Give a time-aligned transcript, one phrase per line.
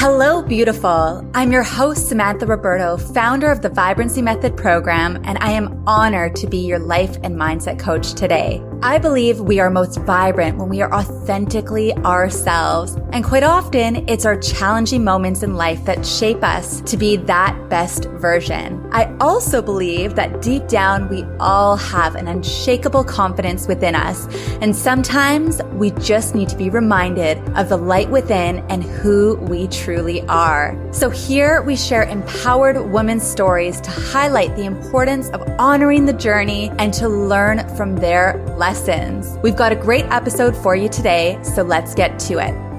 [0.00, 1.22] Hello, beautiful.
[1.34, 6.36] I'm your host, Samantha Roberto, founder of the Vibrancy Method program, and I am honored
[6.36, 8.62] to be your life and mindset coach today.
[8.82, 12.96] I believe we are most vibrant when we are authentically ourselves.
[13.12, 17.68] And quite often, it's our challenging moments in life that shape us to be that
[17.68, 18.88] best version.
[18.92, 24.28] I also believe that deep down, we all have an unshakable confidence within us.
[24.60, 29.66] And sometimes we just need to be reminded of the light within and who we
[29.68, 30.78] truly are.
[30.92, 36.70] So here we share empowered women's stories to highlight the importance of honoring the journey
[36.78, 39.36] and to learn from their lessons.
[39.42, 42.69] We've got a great episode for you today, so let's get to it.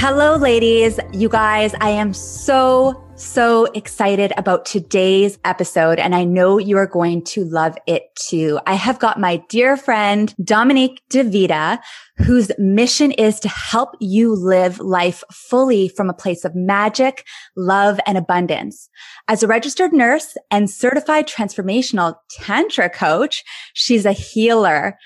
[0.00, 1.00] Hello, ladies.
[1.12, 6.86] You guys, I am so so excited about today's episode, and I know you are
[6.86, 8.60] going to love it too.
[8.64, 11.80] I have got my dear friend, Dominique DeVita,
[12.18, 17.98] whose mission is to help you live life fully from a place of magic, love,
[18.06, 18.88] and abundance.
[19.26, 23.42] As a registered nurse and certified transformational tantra coach,
[23.74, 24.96] she's a healer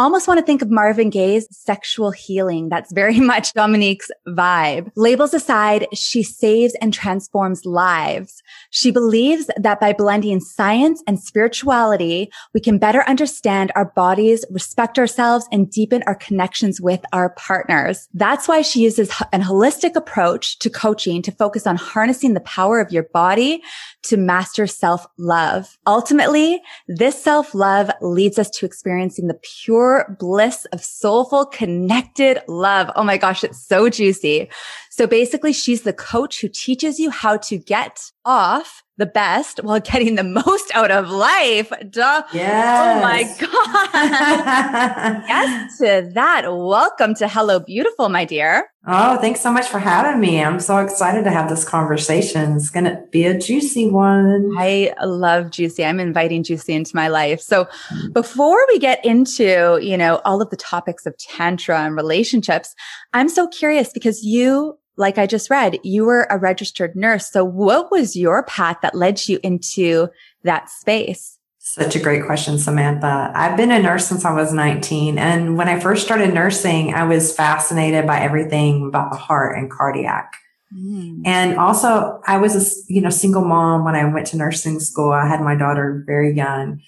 [0.00, 2.68] almost want to think of Marvin Gaye's sexual healing.
[2.68, 4.90] That's very much Dominique's vibe.
[4.96, 8.42] Labels aside, she saves and transforms lives.
[8.70, 14.98] She believes that by blending science and spirituality, we can better understand our bodies, respect
[14.98, 18.08] ourselves, and deepen our connections with our partners.
[18.14, 22.80] That's why she uses an holistic approach to coaching to focus on harnessing the power
[22.80, 23.62] of your body
[24.02, 25.78] to master self-love.
[25.86, 32.90] Ultimately, this self-love leads us to experiencing the pure bliss of soulful connected love.
[32.96, 34.48] Oh my gosh, it's so juicy.
[34.90, 39.80] So basically, she's the coach who teaches you how to get off the best while
[39.80, 41.72] getting the most out of life.
[41.88, 42.22] Duh.
[42.32, 42.98] Yes.
[42.98, 45.24] Oh my God.
[45.26, 46.44] yes to that.
[46.46, 48.68] Welcome to Hello Beautiful, my dear.
[48.86, 50.42] Oh, thanks so much for having me.
[50.42, 52.56] I'm so excited to have this conversation.
[52.56, 54.54] It's going to be a juicy one.
[54.58, 55.84] I love juicy.
[55.84, 57.40] I'm inviting juicy into my life.
[57.40, 58.12] So hmm.
[58.12, 62.74] before we get into, you know, all of the topics of tantra and relationships,
[63.12, 67.30] I'm so curious because you like I just read, you were a registered nurse.
[67.30, 70.08] So what was your path that led you into
[70.44, 71.38] that space?
[71.58, 73.32] Such a great question, Samantha.
[73.34, 75.18] I've been a nurse since I was 19.
[75.18, 79.70] And when I first started nursing, I was fascinated by everything about the heart and
[79.70, 80.32] cardiac.
[80.74, 81.22] Mm.
[81.24, 85.12] And also I was a, you know, single mom when I went to nursing school.
[85.12, 86.80] I had my daughter very young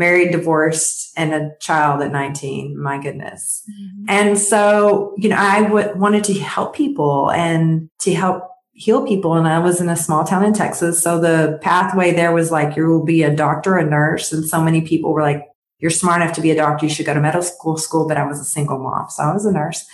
[0.00, 2.76] married, divorced, and a child at 19.
[2.76, 3.62] My goodness.
[3.70, 4.04] Mm-hmm.
[4.08, 9.34] And so, you know, I w- wanted to help people and to help heal people.
[9.34, 11.02] And I was in a small town in Texas.
[11.02, 14.32] So the pathway there was like, you will be a doctor, a nurse.
[14.32, 15.44] And so many people were like,
[15.78, 16.86] you're smart enough to be a doctor.
[16.86, 18.08] You should go to medical school.
[18.08, 19.10] But I was a single mom.
[19.10, 19.86] So I was a nurse.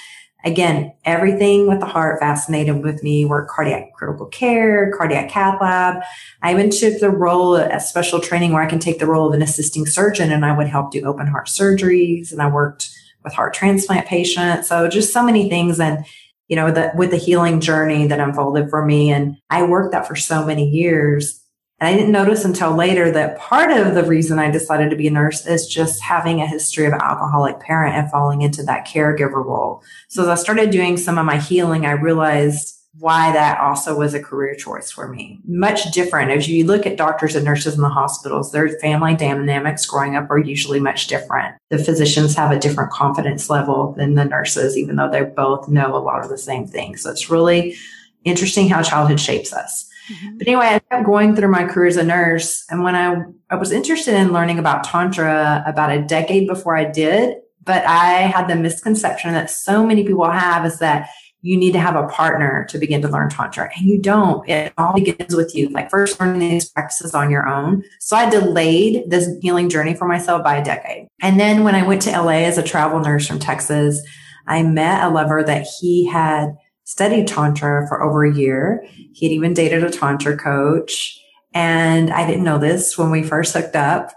[0.46, 3.24] Again, everything with the heart fascinated with me.
[3.24, 6.04] Work cardiac critical care, cardiac cath lab.
[6.40, 9.34] I even took the role a special training where I can take the role of
[9.34, 12.30] an assisting surgeon and I would help do open heart surgeries.
[12.30, 12.88] And I worked
[13.24, 14.68] with heart transplant patients.
[14.68, 15.80] So just so many things.
[15.80, 16.06] And,
[16.46, 19.10] you know, the, with the healing journey that unfolded for me.
[19.10, 21.42] And I worked that for so many years.
[21.78, 25.09] And I didn't notice until later that part of the reason I decided to be
[25.09, 28.87] a nurse is just having a history of an alcoholic parent and falling into that
[28.87, 29.82] caregiver role.
[30.09, 34.15] So as I started doing some of my healing, I realized why that also was
[34.15, 35.38] a career choice for me.
[35.47, 36.31] Much different.
[36.31, 40.31] As you look at doctors and nurses in the hospitals, their family dynamics growing up
[40.31, 41.56] are usually much different.
[41.69, 45.94] The physicians have a different confidence level than the nurses, even though they both know
[45.94, 47.03] a lot of the same things.
[47.03, 47.76] So it's really
[48.25, 49.91] interesting how childhood shapes us.
[50.10, 50.38] Mm-hmm.
[50.38, 52.64] But anyway, I kept going through my career as a nurse.
[52.70, 53.16] And when I,
[53.50, 58.22] I was interested in learning about Tantra about a decade before I did, but I
[58.22, 61.08] had the misconception that so many people have is that
[61.42, 63.70] you need to have a partner to begin to learn Tantra.
[63.76, 64.48] And you don't.
[64.48, 67.84] It all begins with you, like first learning these practices on your own.
[68.00, 71.06] So I delayed this healing journey for myself by a decade.
[71.22, 74.02] And then when I went to LA as a travel nurse from Texas,
[74.48, 76.56] I met a lover that he had
[76.86, 78.86] studied Tantra for over a year.
[79.12, 81.21] He'd even dated a Tantra coach.
[81.53, 84.12] And I didn't know this when we first hooked up.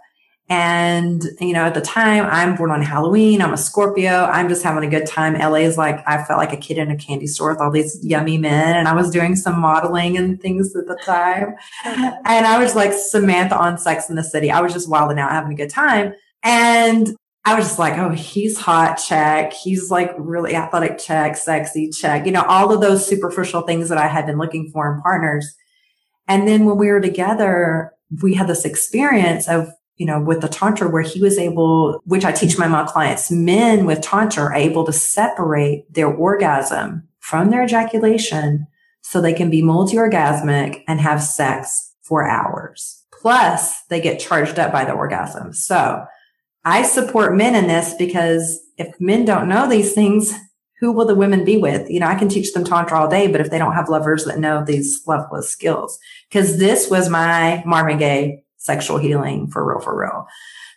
[0.52, 3.42] And, you know, at the time, I'm born on Halloween.
[3.42, 4.26] I'm a Scorpio.
[4.26, 5.36] I'm just having a good time.
[5.36, 8.00] LA is like, I felt like a kid in a candy store with all these
[8.04, 8.76] yummy men.
[8.76, 11.56] And I was doing some modeling and things at the time.
[11.86, 14.50] and I was like Samantha on Sex in the City.
[14.50, 16.14] I was just wilding out, having a good time.
[16.44, 19.54] And I was just like, oh, he's hot, check.
[19.54, 22.26] He's like really athletic, check, sexy, check.
[22.26, 25.56] You know, all of those superficial things that I had been looking for in partners.
[26.28, 27.92] And then when we were together,
[28.22, 32.26] we had this experience of, you know, with the Tantra where he was able, which
[32.26, 37.50] I teach my mom clients, men with Tantra are able to separate their orgasm from
[37.50, 38.68] their ejaculation
[39.02, 43.04] so they can be multi-orgasmic and have sex for hours.
[43.12, 45.54] Plus they get charged up by the orgasm.
[45.54, 46.06] So
[46.66, 50.34] I support men in this because if men don't know these things,
[50.80, 51.90] who will the women be with?
[51.90, 54.26] You know, I can teach them tantra all day, but if they don't have lovers
[54.26, 59.66] that know these level of skills, because this was my Marvin Gaye sexual healing for
[59.66, 60.28] real, for real.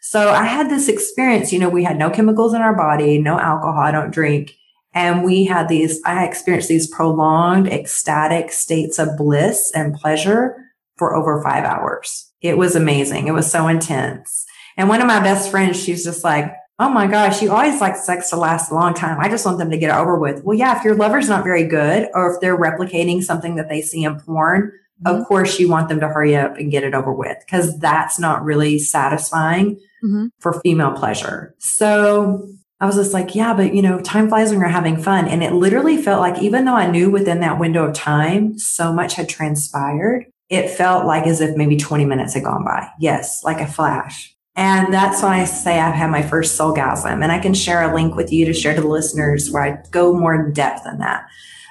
[0.00, 3.38] So I had this experience, you know, we had no chemicals in our body, no
[3.38, 4.52] alcohol, I don't drink.
[4.94, 10.56] And we had these, I experienced these prolonged ecstatic states of bliss and pleasure
[10.96, 12.30] for over five hours.
[12.40, 13.28] It was amazing.
[13.28, 14.44] It was so intense.
[14.76, 17.96] And one of my best friends, she's just like, Oh my gosh, you always like
[17.96, 19.20] sex to last a long time.
[19.20, 20.42] I just want them to get it over with.
[20.42, 23.82] Well, yeah, if your lover's not very good or if they're replicating something that they
[23.82, 24.72] see in porn,
[25.04, 25.14] mm-hmm.
[25.14, 28.18] of course you want them to hurry up and get it over with because that's
[28.18, 30.26] not really satisfying mm-hmm.
[30.40, 31.54] for female pleasure.
[31.58, 32.48] So
[32.80, 35.28] I was just like, yeah, but you know, time flies when you're having fun.
[35.28, 38.92] And it literally felt like, even though I knew within that window of time, so
[38.92, 42.88] much had transpired, it felt like as if maybe 20 minutes had gone by.
[42.98, 44.34] Yes, like a flash.
[44.54, 47.22] And that's when I say I've had my first soulgasm.
[47.22, 49.82] And I can share a link with you to share to the listeners where I
[49.90, 51.26] go more in depth than that.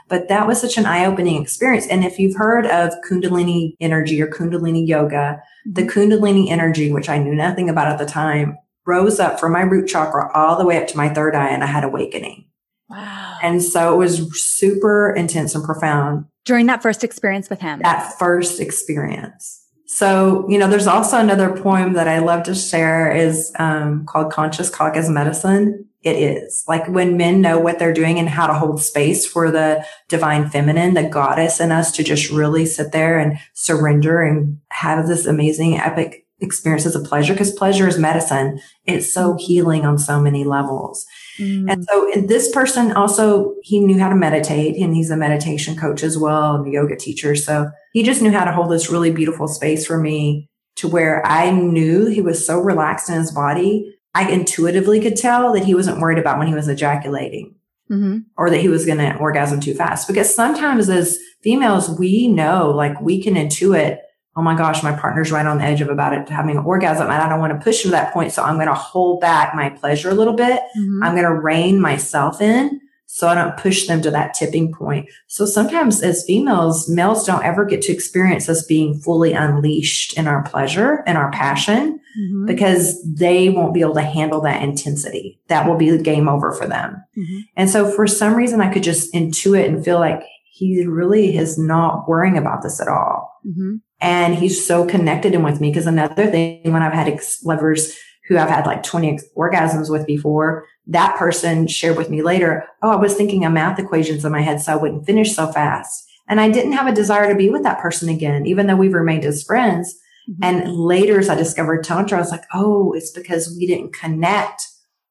[0.07, 1.87] But that was such an eye opening experience.
[1.87, 5.99] And if you've heard of Kundalini energy or Kundalini yoga, the mm-hmm.
[5.99, 9.87] Kundalini energy, which I knew nothing about at the time, rose up from my root
[9.87, 12.45] chakra all the way up to my third eye and I had awakening.
[12.89, 13.37] Wow.
[13.41, 16.25] And so it was super intense and profound.
[16.43, 17.79] During that first experience with him.
[17.83, 19.60] That first experience.
[19.93, 24.31] So, you know, there's also another poem that I love to share is um, called
[24.31, 25.85] Conscious Cock as Medicine.
[26.01, 29.51] It is like when men know what they're doing and how to hold space for
[29.51, 34.59] the divine feminine, the goddess in us to just really sit there and surrender and
[34.69, 38.61] have this amazing epic experiences of pleasure because pleasure is medicine.
[38.85, 41.05] It's so healing on so many levels.
[41.39, 41.71] Mm.
[41.71, 45.75] And so and this person also, he knew how to meditate and he's a meditation
[45.75, 47.35] coach as well and a yoga teacher.
[47.35, 51.25] So he just knew how to hold this really beautiful space for me to where
[51.25, 53.95] I knew he was so relaxed in his body.
[54.13, 57.55] I intuitively could tell that he wasn't worried about when he was ejaculating.
[57.89, 58.19] Mm-hmm.
[58.37, 60.07] Or that he was going to orgasm too fast.
[60.07, 63.97] Because sometimes as females, we know, like we can intuit
[64.35, 67.03] oh my gosh, my partner's right on the edge of about it having an orgasm
[67.03, 68.31] and I don't want to push him to that point.
[68.31, 70.61] So I'm going to hold back my pleasure a little bit.
[70.77, 71.03] Mm-hmm.
[71.03, 72.79] I'm going to rein myself in
[73.13, 75.09] so I don't push them to that tipping point.
[75.27, 80.27] So sometimes as females, males don't ever get to experience us being fully unleashed in
[80.29, 82.45] our pleasure and our passion mm-hmm.
[82.45, 85.41] because they won't be able to handle that intensity.
[85.49, 87.03] That will be the game over for them.
[87.17, 87.39] Mm-hmm.
[87.57, 91.57] And so for some reason, I could just intuit and feel like he really is
[91.57, 93.41] not worrying about this at all.
[93.45, 93.75] Mm-hmm.
[94.01, 97.95] And he's so connected in with me because another thing when I've had ex- lovers
[98.27, 102.89] who I've had like 20 orgasms with before, that person shared with me later, Oh,
[102.89, 106.07] I was thinking of math equations in my head so I wouldn't finish so fast.
[106.27, 108.93] And I didn't have a desire to be with that person again, even though we've
[108.93, 109.93] remained as friends.
[110.29, 110.43] Mm-hmm.
[110.43, 114.63] And later as I discovered Tantra, I was like, Oh, it's because we didn't connect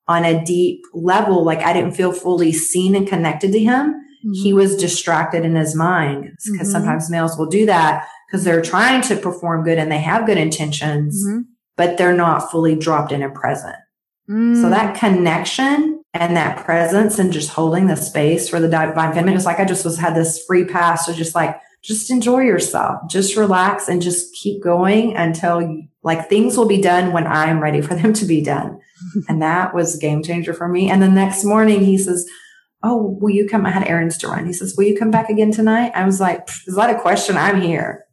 [0.08, 1.44] on a deep level.
[1.44, 3.94] Like I didn't feel fully seen and connected to him.
[4.20, 4.32] Mm-hmm.
[4.32, 6.64] He was distracted in his mind because mm-hmm.
[6.64, 10.38] sometimes males will do that because they're trying to perform good and they have good
[10.38, 11.40] intentions, mm-hmm.
[11.76, 13.76] but they're not fully dropped in and present.
[14.28, 14.60] Mm.
[14.60, 19.36] So that connection and that presence and just holding the space for the divine feminine,
[19.36, 23.00] it's like I just was had this free pass to just like, just enjoy yourself,
[23.08, 27.80] just relax and just keep going until like things will be done when I'm ready
[27.80, 28.80] for them to be done.
[29.28, 30.90] and that was a game changer for me.
[30.90, 32.28] And the next morning he says,
[32.82, 33.66] Oh, will you come?
[33.66, 34.46] I had errands to run.
[34.46, 35.92] He says, Will you come back again tonight?
[35.94, 37.36] I was like, Is that a question?
[37.36, 38.06] I'm here.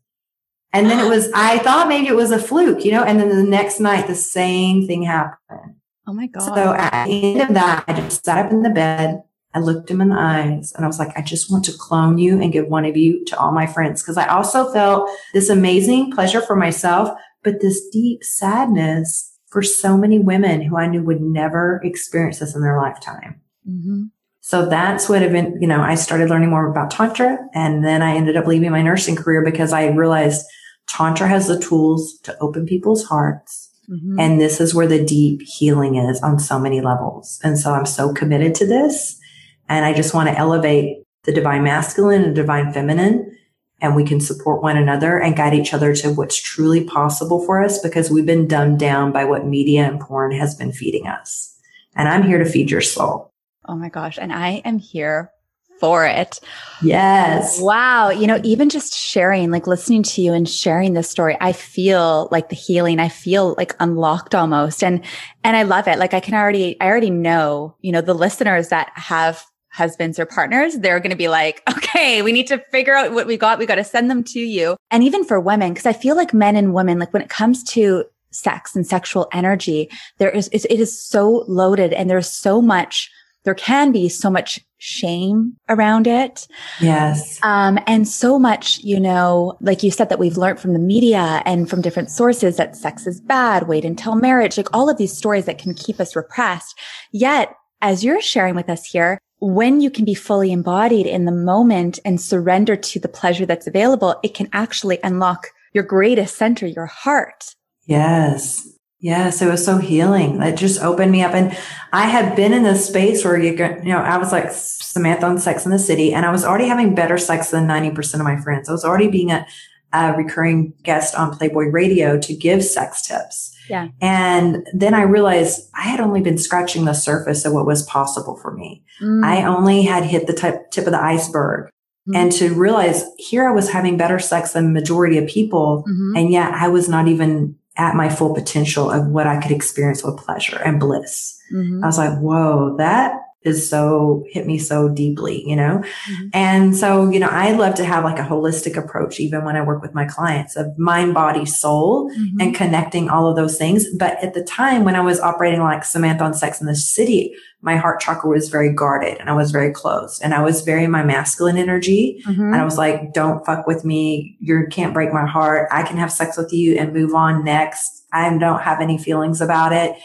[0.74, 3.30] And then it was, I thought maybe it was a fluke, you know, and then
[3.30, 5.76] the next night, the same thing happened.
[6.08, 6.56] Oh my God.
[6.56, 9.24] So at the end of that, I just sat up in the bed.
[9.54, 12.18] I looked him in the eyes and I was like, I just want to clone
[12.18, 14.04] you and give one of you to all my friends.
[14.04, 19.98] Cause I also felt this amazing pleasure for myself, but this deep sadness for so
[19.98, 23.42] many women who I knew would never experience this in their lifetime.
[23.68, 24.04] Mm-hmm.
[24.48, 28.16] So that's what, been, you know, I started learning more about Tantra and then I
[28.16, 30.46] ended up leaving my nursing career because I realized
[30.88, 33.70] Tantra has the tools to open people's hearts.
[33.90, 34.18] Mm-hmm.
[34.18, 37.42] And this is where the deep healing is on so many levels.
[37.44, 39.20] And so I'm so committed to this.
[39.68, 43.38] And I just want to elevate the divine masculine and divine feminine.
[43.82, 47.62] And we can support one another and guide each other to what's truly possible for
[47.62, 51.54] us because we've been dumbed down by what media and porn has been feeding us.
[51.98, 53.27] And I'm here to feed your soul.
[53.68, 54.18] Oh my gosh.
[54.20, 55.32] And I am here
[55.80, 56.40] for it.
[56.82, 57.60] Yes.
[57.62, 58.10] Wow.
[58.10, 62.30] You know, even just sharing, like listening to you and sharing this story, I feel
[62.32, 64.84] like the healing, I feel like unlocked almost.
[64.84, 65.04] And,
[65.44, 66.00] and I love it.
[66.00, 70.26] Like I can already, I already know, you know, the listeners that have husbands or
[70.26, 73.60] partners, they're going to be like, okay, we need to figure out what we got.
[73.60, 74.76] We got to send them to you.
[74.90, 77.64] And even for women, because I feel like men and women, like when it comes
[77.66, 83.12] to sex and sexual energy, there is, it is so loaded and there's so much,
[83.48, 86.50] there can be so much shame around it.
[86.82, 87.40] Yes.
[87.44, 91.42] Um, and so much, you know, like you said, that we've learned from the media
[91.46, 95.18] and from different sources that sex is bad, wait until marriage, like all of these
[95.18, 96.78] stories that can keep us repressed.
[97.14, 101.32] Yet, as you're sharing with us here, when you can be fully embodied in the
[101.32, 106.68] moment and surrender to the pleasure that's available, it can actually unlock your greatest center,
[106.68, 107.56] your heart.
[107.86, 108.77] Yes.
[109.00, 110.42] Yes, it was so healing.
[110.42, 111.34] It just opened me up.
[111.34, 111.56] And
[111.94, 115.38] I had been in this space where you, you know, I was like Samantha on
[115.38, 118.38] Sex in the City, and I was already having better sex than 90% of my
[118.38, 118.68] friends.
[118.68, 119.46] I was already being a,
[119.94, 123.56] a recurring guest on Playboy Radio to give sex tips.
[123.70, 123.90] Yeah.
[124.02, 128.38] And then I realized I had only been scratching the surface of what was possible
[128.38, 128.84] for me.
[129.02, 129.24] Mm.
[129.24, 131.70] I only had hit the tip, tip of the iceberg.
[132.08, 132.16] Mm-hmm.
[132.16, 135.84] And to realize here I was having better sex than the majority of people.
[135.88, 136.18] Mm-hmm.
[136.18, 140.04] And yet I was not even at my full potential of what I could experience
[140.04, 141.40] with pleasure and bliss.
[141.54, 141.84] Mm-hmm.
[141.84, 145.82] I was like, whoa, that is so hit me so deeply, you know?
[146.10, 146.28] Mm-hmm.
[146.34, 149.62] And so, you know, I love to have like a holistic approach, even when I
[149.62, 152.42] work with my clients of mind, body, soul mm-hmm.
[152.42, 153.86] and connecting all of those things.
[153.98, 157.36] But at the time when I was operating like Samantha on Sex in the City,
[157.62, 160.86] my heart chakra was very guarded and I was very closed and I was very
[160.88, 162.22] my masculine energy.
[162.26, 162.42] Mm-hmm.
[162.42, 164.38] And I was like, don't fuck with me.
[164.40, 165.68] You can't break my heart.
[165.72, 168.06] I can have sex with you and move on next.
[168.14, 169.98] I don't have any feelings about it.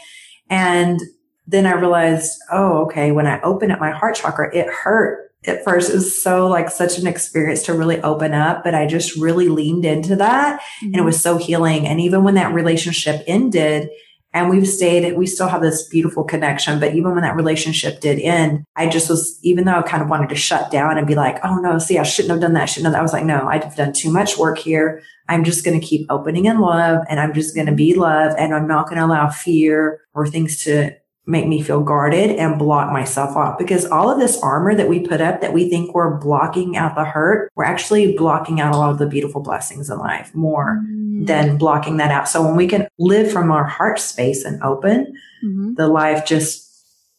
[0.49, 0.99] And
[1.47, 5.63] then I realized, oh, okay, when I opened up my heart chakra, it hurt at
[5.63, 5.89] first.
[5.89, 9.49] It was so like such an experience to really open up, but I just really
[9.49, 10.85] leaned into that mm-hmm.
[10.85, 11.05] and it mm-hmm.
[11.05, 11.85] was so healing.
[11.85, 13.89] And even when that relationship ended,
[14.35, 16.79] and we've stayed, we still have this beautiful connection.
[16.79, 20.09] But even when that relationship did end, I just was, even though I kind of
[20.09, 22.63] wanted to shut down and be like, oh no, see, I shouldn't have done that.
[22.63, 22.99] I shouldn't have.
[22.99, 25.03] I was like, no, I've done too much work here.
[25.29, 28.33] I'm just going to keep opening in love and I'm just going to be love
[28.37, 32.59] and I'm not going to allow fear or things to make me feel guarded and
[32.59, 35.93] block myself off because all of this armor that we put up that we think
[35.93, 39.89] we're blocking out the hurt, we're actually blocking out a lot of the beautiful blessings
[39.89, 41.23] in life more mm-hmm.
[41.23, 42.27] than blocking that out.
[42.27, 45.13] So when we can live from our heart space and open,
[45.43, 45.75] mm-hmm.
[45.75, 46.69] the life just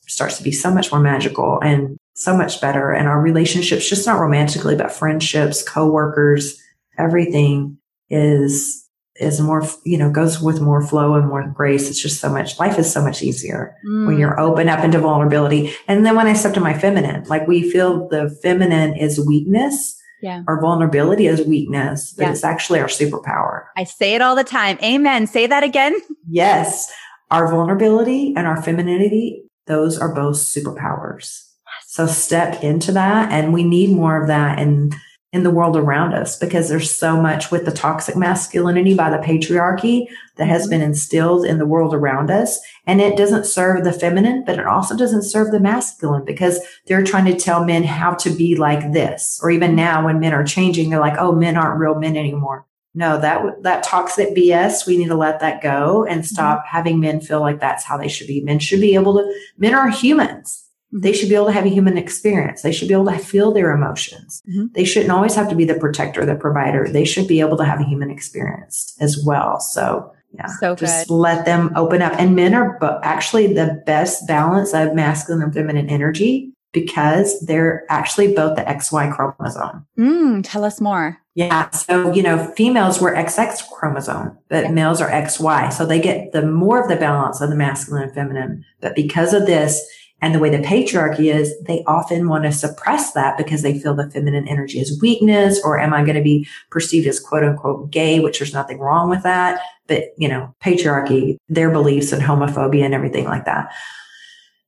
[0.07, 2.93] starts to be so much more magical and so much better.
[2.93, 6.61] And our relationships, just not romantically, but friendships, coworkers,
[6.99, 7.79] everything
[8.11, 8.84] is
[9.17, 11.89] is more, you know, goes with more flow and more grace.
[11.89, 14.07] It's just so much, life is so much easier mm.
[14.07, 15.73] when you're open up into vulnerability.
[15.87, 20.01] And then when I step to my feminine, like we feel the feminine is weakness.
[20.21, 20.43] Yeah.
[20.49, 22.33] Our vulnerability is weakness, but yeah.
[22.33, 23.67] it's actually our superpower.
[23.77, 24.79] I say it all the time.
[24.83, 25.27] Amen.
[25.27, 25.95] Say that again.
[26.29, 26.93] Yes.
[27.31, 31.43] Our vulnerability and our femininity, those are both superpowers.
[31.87, 34.59] So step into that and we need more of that.
[34.59, 34.95] And
[35.35, 39.19] in the world around us because there's so much with the toxic masculinity by the
[39.19, 42.61] patriarchy that has been instilled in the world around us.
[42.87, 47.03] And it doesn't serve the feminine, but it also doesn't serve the masculine because they're
[47.03, 49.41] trying to tell men how to be like this.
[49.43, 52.65] Or even now when men are changing, they're like, oh, men aren't real men anymore.
[52.95, 56.77] No, that, that toxic BS, we need to let that go and stop mm-hmm.
[56.77, 58.41] having men feel like that's how they should be.
[58.41, 60.64] Men should be able to, men are humans
[60.95, 62.63] they should be able to have a human experience.
[62.63, 64.41] They should be able to feel their emotions.
[64.49, 64.67] Mm-hmm.
[64.75, 66.89] They shouldn't always have to be the protector, the provider.
[66.89, 69.59] They should be able to have a human experience as well.
[69.59, 72.13] So yeah, so just let them open up.
[72.17, 78.35] And men are actually the best balance of masculine and feminine energy because they're actually
[78.35, 79.87] both the XY chromosome.
[79.99, 81.19] Mm, tell us more.
[81.35, 81.71] Yeah.
[81.71, 84.71] So, you know, females were XX chromosome, but yeah.
[84.71, 85.73] males are XY.
[85.73, 88.65] So they get the more of the balance of the masculine and feminine.
[88.81, 89.85] But because of this,
[90.25, 93.95] and the way the patriarchy is, they often want to suppress that because they feel
[93.95, 97.91] the feminine energy is weakness or am I going to be perceived as quote unquote
[97.91, 99.61] gay, which there's nothing wrong with that.
[99.87, 103.71] But, you know, patriarchy, their beliefs and homophobia and everything like that,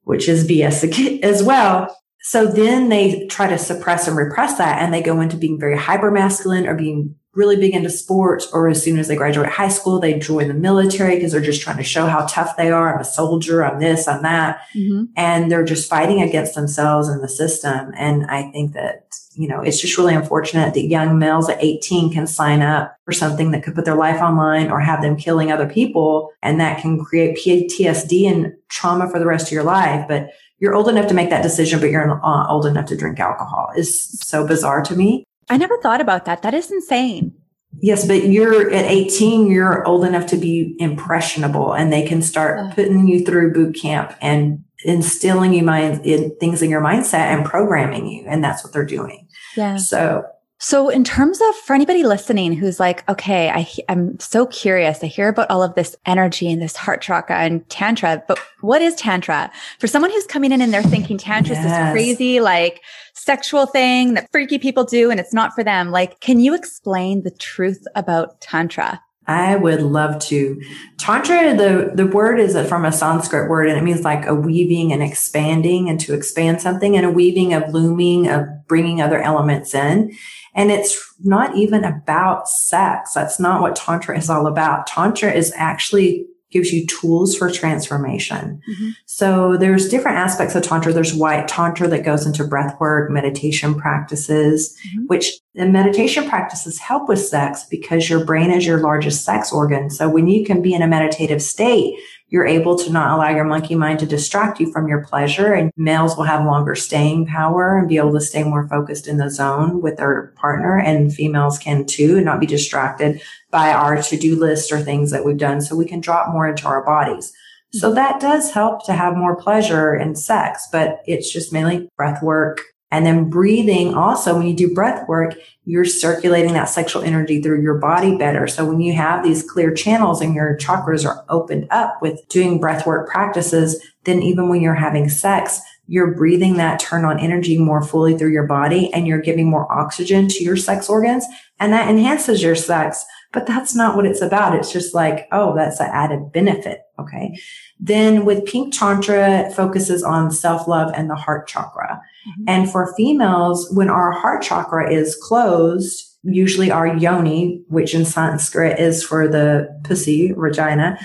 [0.02, 1.96] which is BS as well.
[2.20, 5.78] So then they try to suppress and repress that and they go into being very
[5.78, 9.68] hyper masculine or being really big into sports or as soon as they graduate high
[9.68, 12.94] school, they join the military because they're just trying to show how tough they are.
[12.94, 13.64] I'm a soldier.
[13.64, 14.60] I'm this, I'm that.
[14.74, 15.04] Mm-hmm.
[15.16, 17.92] And they're just fighting against themselves and the system.
[17.96, 22.10] And I think that, you know, it's just really unfortunate that young males at 18
[22.10, 25.52] can sign up for something that could put their life online or have them killing
[25.52, 26.32] other people.
[26.42, 30.06] And that can create PTSD and trauma for the rest of your life.
[30.08, 33.20] But you're old enough to make that decision, but you're not old enough to drink
[33.20, 35.24] alcohol is so bizarre to me.
[35.48, 36.42] I never thought about that.
[36.42, 37.34] That is insane.
[37.80, 42.74] Yes, but you're at 18, you're old enough to be impressionable and they can start
[42.74, 47.44] putting you through boot camp and instilling you mind in things in your mindset and
[47.44, 48.24] programming you.
[48.26, 49.28] And that's what they're doing.
[49.56, 49.76] Yeah.
[49.76, 50.24] So
[50.58, 55.04] so, in terms of for anybody listening who's like, okay, I, I'm so curious.
[55.04, 58.80] I hear about all of this energy and this heart chakra and tantra, but what
[58.80, 59.52] is tantra?
[59.78, 61.66] For someone who's coming in and they're thinking tantra is yes.
[61.66, 62.82] this crazy, like
[63.26, 65.90] sexual thing that freaky people do and it's not for them.
[65.90, 69.02] Like, can you explain the truth about tantra?
[69.26, 70.62] I would love to.
[70.98, 74.92] Tantra, the, the word is from a Sanskrit word and it means like a weaving
[74.92, 79.74] and expanding and to expand something and a weaving of looming, of bringing other elements
[79.74, 80.16] in.
[80.54, 83.14] And it's not even about sex.
[83.14, 84.86] That's not what Tantra is all about.
[84.86, 88.62] Tantra is actually gives you tools for transformation.
[88.66, 88.90] Mm-hmm.
[89.04, 90.90] So there's different aspects of Tantra.
[90.90, 95.04] There's white Tantra that goes into breath work, meditation practices, mm-hmm.
[95.06, 99.90] which the meditation practices help with sex because your brain is your largest sex organ.
[99.90, 101.98] So when you can be in a meditative state,
[102.28, 105.70] you're able to not allow your monkey mind to distract you from your pleasure and
[105.76, 109.30] males will have longer staying power and be able to stay more focused in the
[109.30, 113.20] zone with their partner and females can too and not be distracted
[113.56, 116.66] by our to-do list or things that we've done so we can drop more into
[116.66, 117.32] our bodies.
[117.72, 122.22] So that does help to have more pleasure in sex, but it's just mainly breath
[122.22, 122.60] work,
[122.90, 127.62] and then breathing also, when you do breath work, you're circulating that sexual energy through
[127.62, 128.46] your body better.
[128.46, 132.60] So when you have these clear channels and your chakras are opened up with doing
[132.60, 137.56] breath work practices, then even when you're having sex, you're breathing that turn on energy
[137.56, 141.24] more fully through your body and you're giving more oxygen to your sex organs
[141.58, 143.04] and that enhances your sex.
[143.36, 144.54] But that's not what it's about.
[144.54, 146.80] It's just like, oh, that's an added benefit.
[146.98, 147.38] Okay.
[147.78, 152.00] Then with pink tantra, it focuses on self love and the heart chakra.
[152.26, 152.44] Mm-hmm.
[152.48, 158.80] And for females, when our heart chakra is closed, usually our yoni, which in Sanskrit
[158.80, 160.98] is for the pussy, vagina,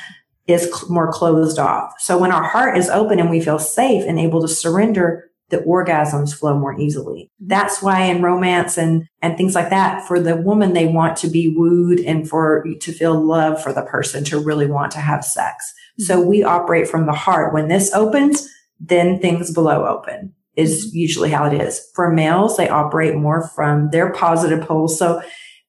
[0.47, 1.91] is cl- more closed off.
[1.99, 5.57] So when our heart is open and we feel safe and able to surrender, the
[5.57, 7.29] orgasms flow more easily.
[7.39, 11.27] That's why in romance and, and things like that, for the woman, they want to
[11.27, 15.23] be wooed and for to feel love for the person to really want to have
[15.23, 15.71] sex.
[15.99, 16.03] Mm-hmm.
[16.05, 17.53] So we operate from the heart.
[17.53, 20.97] When this opens, then things below open is mm-hmm.
[20.97, 21.87] usually how it is.
[21.93, 24.87] For males, they operate more from their positive pole.
[24.87, 25.21] So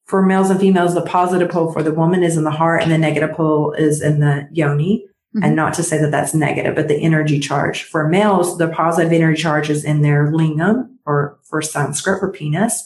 [0.06, 2.90] for males and females, the positive pole for the woman is in the heart and
[2.90, 5.06] the negative pole is in the yoni.
[5.34, 5.44] Mm-hmm.
[5.44, 9.12] And not to say that that's negative, but the energy charge for males, the positive
[9.12, 12.84] energy charge is in their lingam or for Sanskrit for penis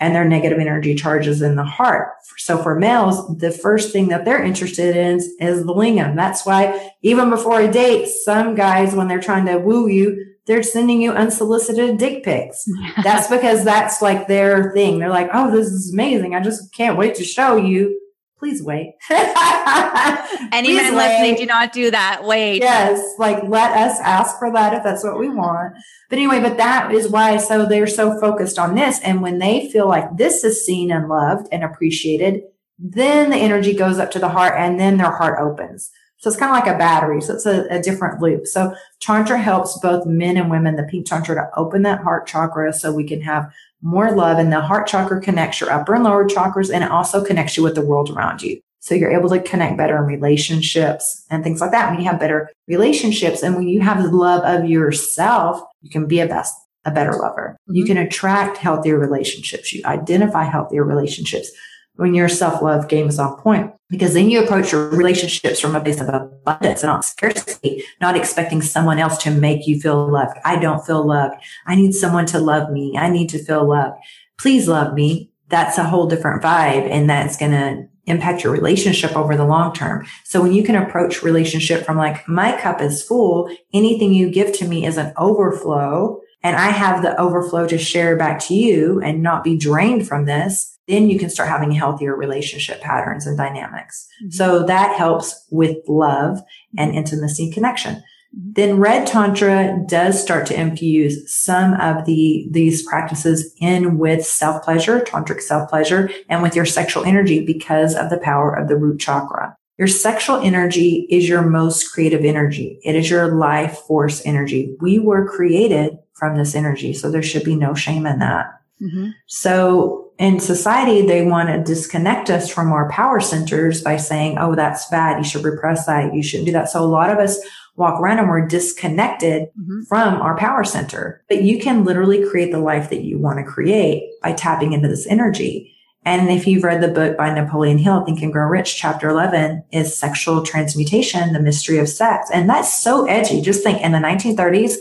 [0.00, 2.12] and their negative energy charges in the heart.
[2.36, 6.14] So for males, the first thing that they're interested in is, is the lingam.
[6.14, 10.62] That's why even before a date, some guys, when they're trying to woo you, they're
[10.62, 12.64] sending you unsolicited dick pics.
[13.02, 14.98] that's because that's like their thing.
[14.98, 16.34] They're like, Oh, this is amazing.
[16.34, 17.98] I just can't wait to show you
[18.38, 18.94] please wait.
[19.10, 22.22] Any men listening, do not do that.
[22.24, 22.62] Wait.
[22.62, 23.14] Yes.
[23.18, 25.74] Like let us ask for that if that's what we want.
[26.08, 29.00] But anyway, but that is why so they're so focused on this.
[29.00, 32.42] And when they feel like this is seen and loved and appreciated,
[32.78, 35.90] then the energy goes up to the heart and then their heart opens.
[36.18, 37.20] So it's kind of like a battery.
[37.20, 38.46] So it's a, a different loop.
[38.46, 42.72] So Tantra helps both men and women, the pink Tantra to open that heart chakra
[42.72, 44.38] so we can have more love.
[44.38, 47.62] And the heart chakra connects your upper and lower chakras and it also connects you
[47.62, 48.60] with the world around you.
[48.80, 51.90] So you're able to connect better in relationships and things like that.
[51.90, 56.06] When you have better relationships and when you have the love of yourself, you can
[56.06, 57.56] be a best, a better lover.
[57.62, 57.74] Mm-hmm.
[57.74, 59.72] You can attract healthier relationships.
[59.72, 61.50] You identify healthier relationships
[61.98, 65.80] when your self-love game is on point because then you approach your relationships from a
[65.80, 70.38] place of abundance and not scarcity, not expecting someone else to make you feel loved.
[70.44, 71.34] I don't feel loved.
[71.66, 72.96] I need someone to love me.
[72.96, 73.96] I need to feel loved.
[74.38, 75.32] Please love me.
[75.48, 79.74] That's a whole different vibe and that's going to impact your relationship over the long
[79.74, 80.06] term.
[80.22, 83.50] So when you can approach relationship from like, my cup is full.
[83.74, 88.16] Anything you give to me is an overflow and I have the overflow to share
[88.16, 92.16] back to you and not be drained from this then you can start having healthier
[92.16, 94.08] relationship patterns and dynamics.
[94.22, 94.30] Mm-hmm.
[94.30, 96.40] So that helps with love
[96.76, 97.96] and intimacy connection.
[97.96, 98.52] Mm-hmm.
[98.54, 104.64] Then red tantra does start to infuse some of the, these practices in with self
[104.64, 108.76] pleasure, tantric self pleasure and with your sexual energy because of the power of the
[108.76, 109.57] root chakra.
[109.78, 112.80] Your sexual energy is your most creative energy.
[112.82, 114.76] It is your life force energy.
[114.80, 116.92] We were created from this energy.
[116.92, 118.46] So there should be no shame in that.
[118.82, 119.10] Mm-hmm.
[119.26, 124.56] So in society, they want to disconnect us from our power centers by saying, Oh,
[124.56, 125.18] that's bad.
[125.18, 126.12] You should repress that.
[126.12, 126.68] You shouldn't do that.
[126.68, 127.38] So a lot of us
[127.76, 129.82] walk around and we're disconnected mm-hmm.
[129.88, 133.44] from our power center, but you can literally create the life that you want to
[133.44, 135.76] create by tapping into this energy.
[136.08, 139.62] And if you've read the book by Napoleon Hill, Think and Grow Rich, chapter 11
[139.72, 142.30] is sexual transmutation, the mystery of sex.
[142.32, 143.42] And that's so edgy.
[143.42, 144.76] Just think in the 1930s,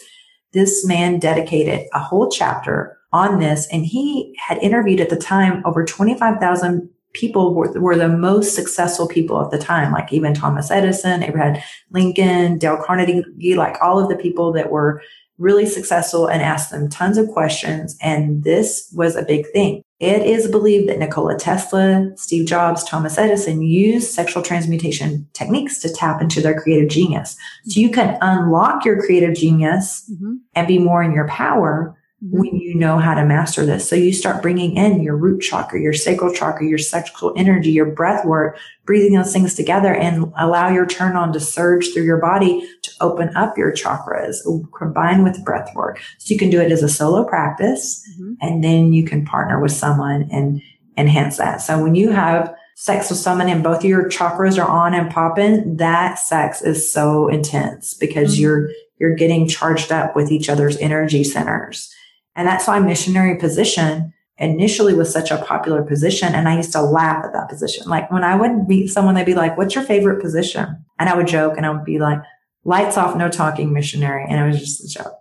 [0.54, 3.68] this man dedicated a whole chapter on this.
[3.74, 9.06] And he had interviewed at the time over 25,000 people were, were the most successful
[9.06, 11.62] people at the time, like even Thomas Edison, Abraham
[11.92, 15.02] Lincoln, Dale Carnegie, like all of the people that were
[15.38, 17.98] really successful and asked them tons of questions.
[18.02, 19.84] And this was a big thing.
[20.00, 25.92] It is believed that Nikola Tesla, Steve Jobs, Thomas Edison used sexual transmutation techniques to
[25.92, 27.36] tap into their creative genius.
[27.66, 30.36] So you can unlock your creative genius mm-hmm.
[30.54, 32.40] and be more in your power Mm-hmm.
[32.40, 33.88] when you know how to master this.
[33.88, 37.86] So you start bringing in your root chakra, your sacral chakra, your sexual energy, your
[37.86, 42.18] breath work, breathing those things together and allow your turn on to surge through your
[42.18, 42.68] body
[43.02, 44.38] open up your chakras
[44.78, 46.02] combined with breath work.
[46.18, 48.34] So you can do it as a solo practice mm-hmm.
[48.42, 50.62] and then you can partner with someone and
[50.98, 51.62] enhance that.
[51.62, 55.12] So when you have sex with someone and both of your chakras are on and
[55.12, 58.42] popping, that sex is so intense because mm-hmm.
[58.42, 61.94] you're, you're getting charged up with each other's energy centers.
[62.36, 66.36] And that's why missionary position initially was such a popular position.
[66.36, 67.90] And I used to laugh at that position.
[67.90, 70.86] Like when I would meet someone, they'd be like, what's your favorite position?
[71.00, 72.20] And I would joke and I would be like,
[72.68, 74.26] lights off, no talking missionary.
[74.30, 75.14] And it was just a joke.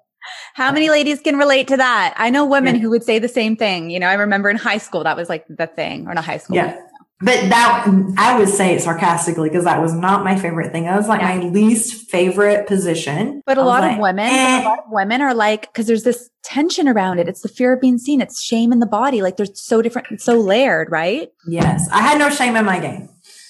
[0.55, 2.15] How many ladies can relate to that?
[2.17, 2.81] I know women yeah.
[2.83, 3.91] who would say the same thing.
[3.91, 6.39] You know, I remember in high school, that was like the thing or not high
[6.39, 6.57] school.
[6.57, 6.79] Yeah
[7.21, 7.87] but that
[8.19, 10.85] I would say it sarcastically because that was not my favorite thing.
[10.85, 11.39] That was like yeah.
[11.39, 13.43] my least favorite position.
[13.47, 14.63] But a lot like, of women, eh.
[14.63, 17.27] a lot of women are like, because there's this tension around it.
[17.27, 18.21] It's the fear of being seen.
[18.21, 19.23] It's shame in the body.
[19.23, 21.31] Like there's so different, it's so layered, right?
[21.47, 23.09] Yes, I had no shame in my game.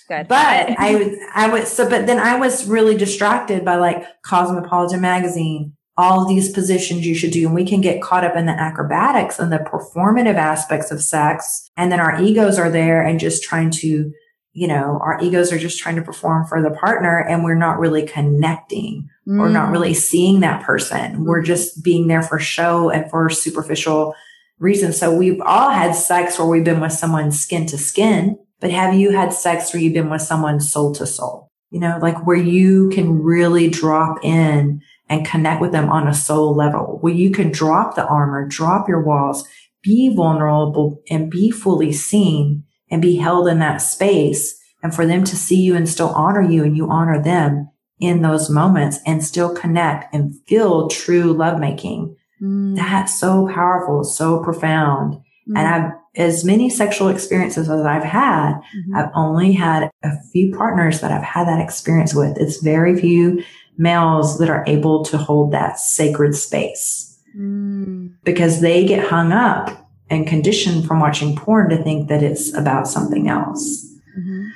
[0.09, 0.29] Good.
[0.29, 5.01] But I would, I would, so, but then I was really distracted by like Cosmopolitan
[5.01, 7.47] magazine, all of these positions you should do.
[7.47, 11.71] And we can get caught up in the acrobatics and the performative aspects of sex.
[11.77, 14.13] And then our egos are there and just trying to,
[14.53, 17.79] you know, our egos are just trying to perform for the partner and we're not
[17.79, 19.09] really connecting.
[19.27, 19.39] Mm.
[19.39, 21.25] We're not really seeing that person.
[21.25, 24.15] We're just being there for show and for superficial
[24.59, 24.99] reasons.
[24.99, 28.95] So we've all had sex where we've been with someone skin to skin, but have
[28.95, 31.51] you had sex where you've been with someone soul to soul?
[31.71, 36.15] You know, like where you can really drop in and connect with them on a
[36.15, 39.47] soul level where you can drop the armor, drop your walls,
[39.83, 45.25] be vulnerable and be fully seen and be held in that space and for them
[45.25, 49.25] to see you and still honor you and you honor them in those moments and
[49.25, 52.17] still connect and feel true lovemaking.
[52.43, 52.77] Mm.
[52.77, 55.21] That's so powerful, so profound.
[55.49, 55.59] Mm.
[55.59, 58.97] And I've, as many sexual experiences as I've had, mm-hmm.
[58.97, 62.37] I've only had a few partners that I've had that experience with.
[62.39, 63.43] It's very few
[63.79, 68.13] males that are able to hold that sacred space mm.
[68.25, 72.89] because they get hung up and conditioned from watching porn to think that it's about
[72.89, 73.87] something else.
[74.19, 74.47] Mm-hmm.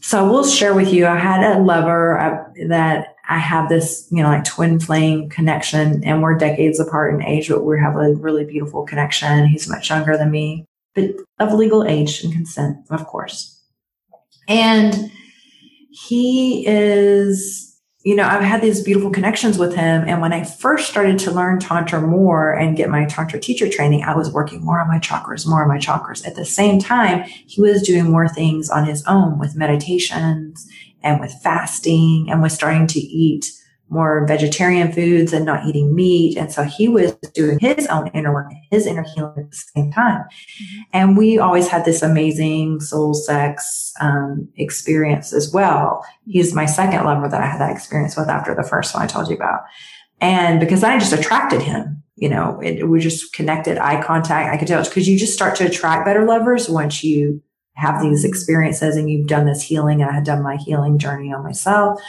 [0.00, 4.06] So I will share with you, I had a lover uh, that I have this,
[4.10, 7.96] you know, like twin flame connection and we're decades apart in age, but we have
[7.96, 9.46] a really beautiful connection.
[9.46, 13.62] He's much younger than me, but of legal age and consent, of course.
[14.46, 15.10] And
[15.90, 20.04] he is you know, I've had these beautiful connections with him.
[20.06, 24.04] And when I first started to learn Tantra more and get my Tantra teacher training,
[24.04, 26.26] I was working more on my chakras, more on my chakras.
[26.26, 30.68] At the same time, he was doing more things on his own with meditations
[31.04, 33.46] and with fasting and with starting to eat
[33.90, 36.36] more vegetarian foods and not eating meat.
[36.36, 39.92] And so he was doing his own inner work, his inner healing at the same
[39.92, 40.22] time.
[40.22, 40.80] Mm-hmm.
[40.92, 46.04] And we always had this amazing soul sex um, experience as well.
[46.26, 49.06] He's my second lover that I had that experience with after the first one I
[49.06, 49.60] told you about.
[50.20, 54.52] And because I just attracted him, you know, it, we just connected eye contact.
[54.52, 57.42] I could tell because you just start to attract better lovers once you
[57.74, 60.00] have these experiences and you've done this healing.
[60.00, 62.00] And I had done my healing journey on myself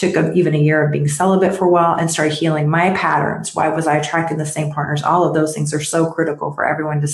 [0.00, 2.90] took a, even a year of being celibate for a while and started healing my
[2.90, 3.54] patterns.
[3.54, 5.02] Why was I attracting the same partners?
[5.02, 7.08] All of those things are so critical for everyone to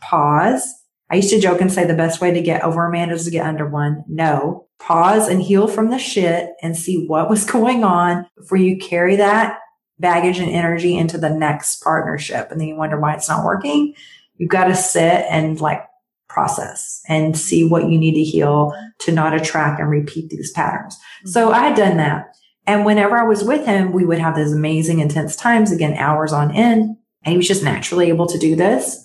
[0.00, 0.66] pause.
[1.10, 3.24] I used to joke and say the best way to get over a man is
[3.24, 4.04] to get under one.
[4.08, 8.76] No, pause and heal from the shit and see what was going on before you
[8.78, 9.58] carry that
[9.98, 12.50] baggage and energy into the next partnership.
[12.50, 13.94] And then you wonder why it's not working.
[14.36, 15.84] You've got to sit and like
[16.32, 20.94] process and see what you need to heal to not attract and repeat these patterns.
[20.94, 21.30] Mm-hmm.
[21.30, 22.34] So I had done that.
[22.66, 26.32] And whenever I was with him, we would have these amazing intense times, again, hours
[26.32, 26.96] on end.
[27.24, 29.04] And he was just naturally able to do this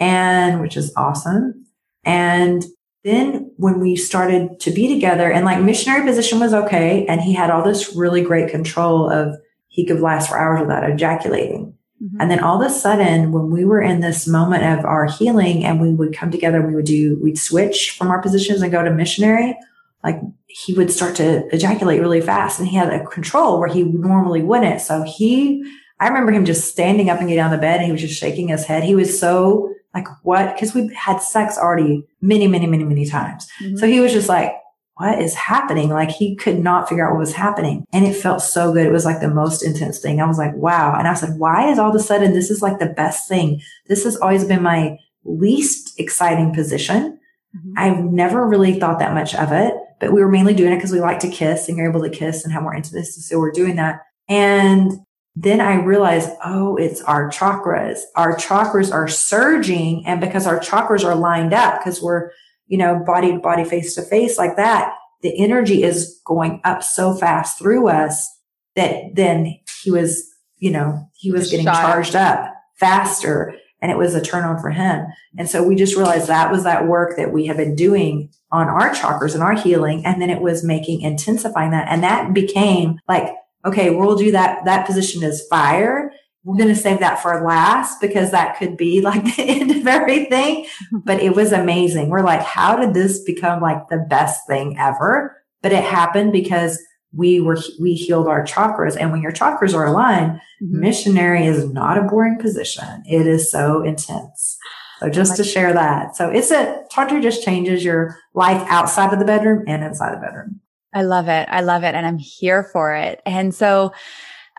[0.00, 1.66] and which is awesome.
[2.04, 2.64] And
[3.04, 7.06] then when we started to be together and like missionary position was okay.
[7.06, 9.36] And he had all this really great control of
[9.68, 11.77] he could last for hours without ejaculating.
[12.02, 12.20] Mm-hmm.
[12.20, 15.64] And then all of a sudden, when we were in this moment of our healing
[15.64, 18.82] and we would come together, we would do, we'd switch from our positions and go
[18.82, 19.56] to missionary,
[20.04, 23.82] like he would start to ejaculate really fast and he had a control where he
[23.82, 24.80] normally wouldn't.
[24.80, 25.64] So he,
[25.98, 28.18] I remember him just standing up and getting on the bed and he was just
[28.18, 28.84] shaking his head.
[28.84, 30.56] He was so like, what?
[30.56, 33.48] Cause we had sex already many, many, many, many times.
[33.60, 33.76] Mm-hmm.
[33.76, 34.52] So he was just like,
[34.98, 35.90] what is happening?
[35.90, 37.84] Like he could not figure out what was happening.
[37.92, 38.84] And it felt so good.
[38.84, 40.20] It was like the most intense thing.
[40.20, 40.96] I was like, wow.
[40.98, 43.60] And I said, why is all of a sudden this is like the best thing?
[43.86, 47.18] This has always been my least exciting position.
[47.56, 47.72] Mm-hmm.
[47.76, 50.92] I've never really thought that much of it, but we were mainly doing it because
[50.92, 53.20] we like to kiss and you're able to kiss and have more intimacy.
[53.20, 54.00] So we're doing that.
[54.28, 54.92] And
[55.36, 58.00] then I realized, oh, it's our chakras.
[58.16, 60.04] Our chakras are surging.
[60.06, 62.32] And because our chakras are lined up, because we're,
[62.68, 66.82] you know, body to body, face to face like that, the energy is going up
[66.82, 68.28] so fast through us
[68.76, 70.24] that then he was,
[70.58, 72.44] you know, he was getting charged up
[72.78, 75.06] faster and it was a turn on for him.
[75.36, 78.68] And so we just realized that was that work that we have been doing on
[78.68, 80.04] our chakras and our healing.
[80.04, 81.88] And then it was making intensifying that.
[81.88, 83.32] And that became like,
[83.64, 84.64] okay, we'll do that.
[84.64, 86.07] That position is fire.
[86.44, 89.86] We're going to save that for last because that could be like the end of
[89.86, 90.66] everything.
[91.04, 92.08] But it was amazing.
[92.08, 95.36] We're like, how did this become like the best thing ever?
[95.62, 96.80] But it happened because
[97.12, 98.96] we were we healed our chakras.
[98.98, 100.80] And when your chakras are aligned mm-hmm.
[100.80, 103.02] missionary is not a boring position.
[103.06, 104.58] It is so intense.
[105.00, 106.16] So just to share that.
[106.16, 110.20] So it's a tantra just changes your life outside of the bedroom and inside the
[110.20, 110.60] bedroom.
[110.92, 111.48] I love it.
[111.50, 111.94] I love it.
[111.94, 113.20] And i'm here for it.
[113.24, 113.92] And so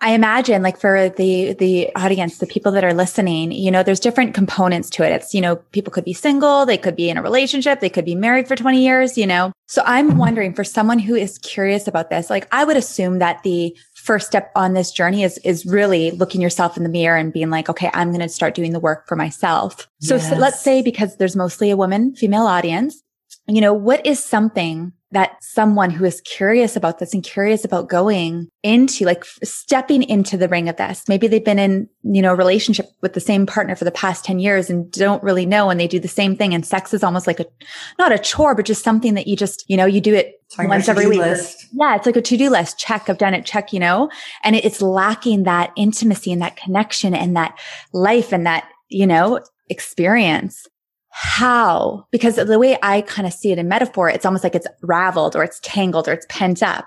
[0.01, 3.99] I imagine like for the, the audience, the people that are listening, you know, there's
[3.99, 5.11] different components to it.
[5.11, 6.65] It's, you know, people could be single.
[6.65, 7.79] They could be in a relationship.
[7.79, 9.51] They could be married for 20 years, you know?
[9.67, 13.43] So I'm wondering for someone who is curious about this, like I would assume that
[13.43, 17.33] the first step on this journey is, is really looking yourself in the mirror and
[17.33, 19.87] being like, okay, I'm going to start doing the work for myself.
[19.99, 20.29] So, yes.
[20.29, 23.03] so let's say because there's mostly a woman, female audience,
[23.47, 27.89] you know, what is something that someone who is curious about this and curious about
[27.89, 31.03] going into like stepping into the ring of this.
[31.07, 34.37] Maybe they've been in, you know, relationship with the same partner for the past 10
[34.37, 36.53] years and don't really know and they do the same thing.
[36.53, 37.47] And sex is almost like a,
[37.97, 40.87] not a chore, but just something that you just, you know, you do it once
[40.87, 41.19] every week.
[41.19, 41.65] List.
[41.73, 41.95] Yeah.
[41.95, 42.77] It's like a to-do list.
[42.77, 43.09] Check.
[43.09, 43.45] I've done it.
[43.45, 44.11] Check, you know,
[44.43, 47.57] and it's lacking that intimacy and that connection and that
[47.93, 50.67] life and that, you know, experience
[51.09, 54.67] how, because the way I kind of see it in metaphor, it's almost like it's
[54.81, 56.85] raveled or it's tangled or it's pent up.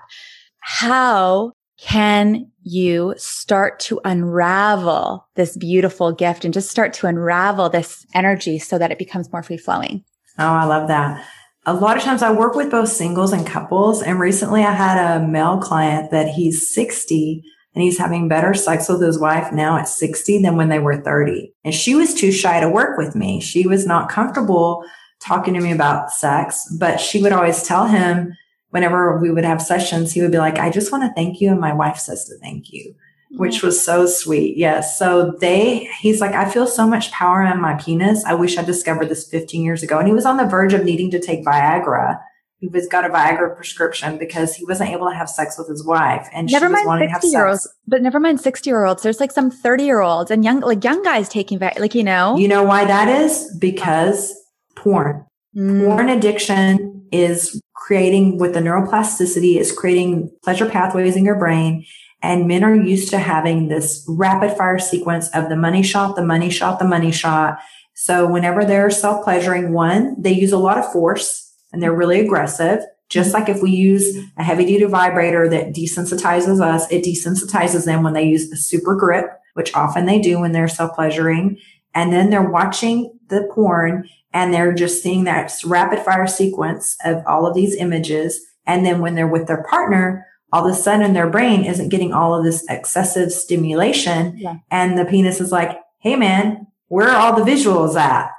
[0.59, 8.05] How can you start to unravel this beautiful gift and just start to unravel this
[8.13, 10.03] energy so that it becomes more free flowing?
[10.39, 11.25] Oh, I love that.
[11.65, 14.01] A lot of times I work with both singles and couples.
[14.01, 17.43] And recently I had a male client that he's 60
[17.75, 21.01] and he's having better sex with his wife now at 60 than when they were
[21.01, 21.53] 30.
[21.63, 23.39] And she was too shy to work with me.
[23.41, 24.85] She was not comfortable
[25.19, 28.35] talking to me about sex, but she would always tell him
[28.69, 31.49] whenever we would have sessions, he would be like, I just want to thank you.
[31.49, 32.95] And my wife says to thank you,
[33.31, 33.67] which mm-hmm.
[33.67, 34.57] was so sweet.
[34.57, 34.97] Yes.
[34.97, 38.25] So they, he's like, I feel so much power in my penis.
[38.25, 39.97] I wish I discovered this 15 years ago.
[39.99, 42.19] And he was on the verge of needing to take Viagra
[42.63, 45.85] he was got a Viagra prescription because he wasn't able to have sex with his
[45.85, 47.35] wife, and never she was wanting to have sex.
[47.35, 49.03] Olds, but never mind sixty year olds.
[49.03, 52.37] There's like some thirty year olds and young like young guys taking like you know.
[52.37, 53.53] You know why that is?
[53.59, 54.33] Because
[54.77, 55.25] porn.
[55.53, 55.85] Mm.
[55.85, 61.85] Porn addiction is creating with the neuroplasticity is creating pleasure pathways in your brain.
[62.21, 66.23] And men are used to having this rapid fire sequence of the money shot, the
[66.23, 67.59] money shot, the money shot.
[67.93, 72.19] So whenever they're self pleasuring, one, they use a lot of force and they're really
[72.19, 72.79] aggressive.
[73.09, 73.39] Just mm-hmm.
[73.39, 78.13] like if we use a heavy duty vibrator that desensitizes us, it desensitizes them when
[78.13, 81.57] they use the super grip, which often they do when they're self pleasuring.
[81.93, 87.23] And then they're watching the porn and they're just seeing that rapid fire sequence of
[87.27, 88.41] all of these images.
[88.65, 92.13] And then when they're with their partner, all of a sudden their brain isn't getting
[92.13, 94.37] all of this excessive stimulation.
[94.37, 94.57] Yeah.
[94.71, 98.31] And the penis is like, Hey man, where are all the visuals at?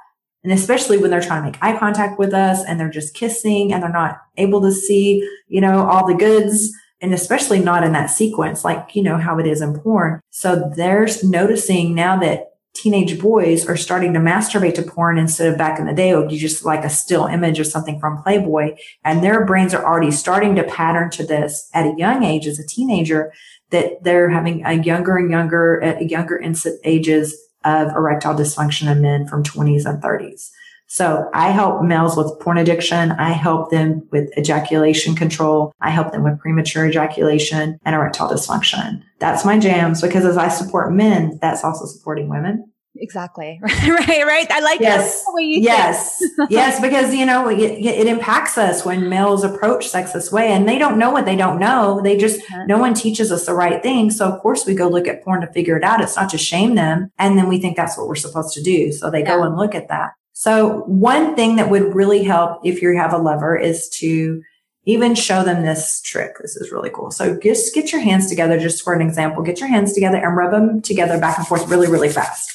[0.45, 3.73] And especially when they're trying to make eye contact with us and they're just kissing
[3.73, 7.93] and they're not able to see, you know, all the goods and especially not in
[7.93, 10.21] that sequence, like, you know, how it is in porn.
[10.29, 15.57] So they're noticing now that teenage boys are starting to masturbate to porn instead of
[15.57, 18.21] back in the day, it would be just like a still image of something from
[18.21, 18.75] Playboy.
[19.03, 22.59] And their brains are already starting to pattern to this at a young age as
[22.59, 23.33] a teenager
[23.71, 26.39] that they're having a younger and younger at younger
[26.83, 30.51] ages of erectile dysfunction in men from 20s and 30s.
[30.87, 33.11] So I help males with porn addiction.
[33.13, 35.73] I help them with ejaculation control.
[35.81, 39.01] I help them with premature ejaculation and erectile dysfunction.
[39.19, 42.71] That's my jams because as I support men, that's also supporting women.
[42.97, 43.59] Exactly.
[43.63, 44.25] right.
[44.25, 44.51] Right.
[44.51, 45.23] I like yes.
[45.37, 46.23] yes.
[46.49, 46.79] yes.
[46.79, 50.77] Because, you know, it, it, impacts us when males approach sex this way and they
[50.77, 51.99] don't know what they don't know.
[52.01, 52.65] They just, uh-huh.
[52.67, 54.11] no one teaches us the right thing.
[54.11, 56.01] So of course we go look at porn to figure it out.
[56.01, 57.11] It's not to shame them.
[57.17, 58.91] And then we think that's what we're supposed to do.
[58.91, 59.35] So they yeah.
[59.35, 60.11] go and look at that.
[60.33, 64.41] So one thing that would really help if you have a lover is to
[64.85, 66.37] even show them this trick.
[66.39, 67.11] This is really cool.
[67.11, 70.35] So just get your hands together, just for an example, get your hands together and
[70.35, 72.54] rub them together back and forth really, really fast.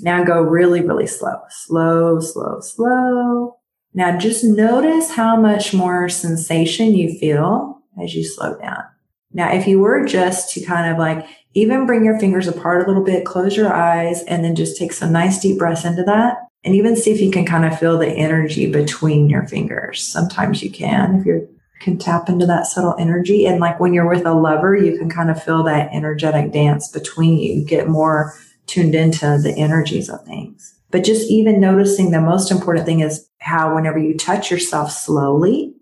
[0.00, 3.58] Now go really, really slow, slow, slow, slow.
[3.94, 8.84] Now just notice how much more sensation you feel as you slow down.
[9.32, 12.86] Now, if you were just to kind of like even bring your fingers apart a
[12.88, 16.38] little bit, close your eyes, and then just take some nice deep breaths into that.
[16.64, 20.02] And even see if you can kind of feel the energy between your fingers.
[20.02, 21.48] Sometimes you can, if you
[21.80, 23.46] can tap into that subtle energy.
[23.46, 26.88] And like when you're with a lover, you can kind of feel that energetic dance
[26.88, 28.34] between you, get more
[28.66, 30.74] tuned into the energies of things.
[30.90, 35.74] But just even noticing the most important thing is how whenever you touch yourself slowly,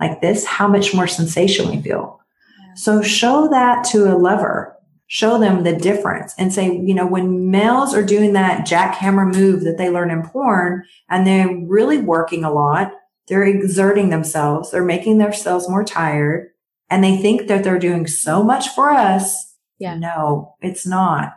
[0.00, 2.20] like this, how much more sensation we feel.
[2.76, 4.76] So show that to a lover.
[5.06, 9.62] Show them the difference and say, you know, when males are doing that jackhammer move
[9.62, 12.90] that they learn in porn and they're really working a lot,
[13.28, 16.50] they're exerting themselves, they're making themselves more tired
[16.90, 19.54] and they think that they're doing so much for us.
[19.78, 19.94] Yeah.
[19.94, 21.34] No, it's not.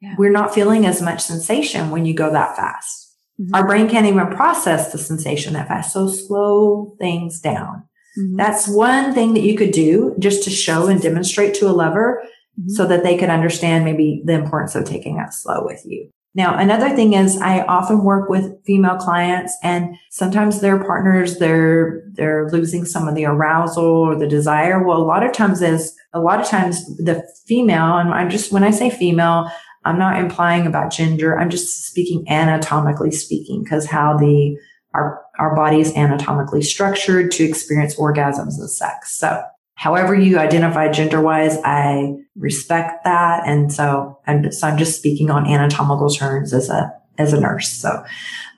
[0.00, 0.14] Yeah.
[0.18, 3.16] We're not feeling as much sensation when you go that fast.
[3.40, 3.54] Mm-hmm.
[3.54, 5.92] Our brain can't even process the sensation that fast.
[5.92, 7.84] So slow things down.
[8.18, 8.36] Mm-hmm.
[8.36, 12.22] That's one thing that you could do just to show and demonstrate to a lover
[12.58, 12.70] mm-hmm.
[12.70, 16.10] so that they could understand maybe the importance of taking it slow with you.
[16.32, 22.04] Now, another thing is I often work with female clients and sometimes their partners, they're,
[22.12, 24.82] they're losing some of the arousal or the desire.
[24.82, 28.52] Well, a lot of times is a lot of times the female, and I'm just,
[28.52, 29.50] when I say female,
[29.84, 31.38] I'm not implying about gender.
[31.38, 34.58] I'm just speaking anatomically speaking because how the
[34.94, 39.16] our our body is anatomically structured to experience orgasms and sex.
[39.16, 39.42] So
[39.74, 43.46] however you identify gender wise, I respect that.
[43.46, 47.70] And so and so I'm just speaking on anatomical terms as a as a nurse.
[47.70, 48.04] So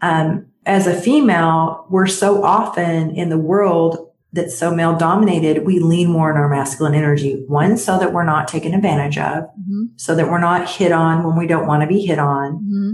[0.00, 5.78] um, as a female, we're so often in the world that's so male dominated, we
[5.78, 7.44] lean more in our masculine energy.
[7.48, 9.84] One, so that we're not taken advantage of, mm-hmm.
[9.96, 12.54] so that we're not hit on when we don't want to be hit on.
[12.54, 12.92] Mm-hmm.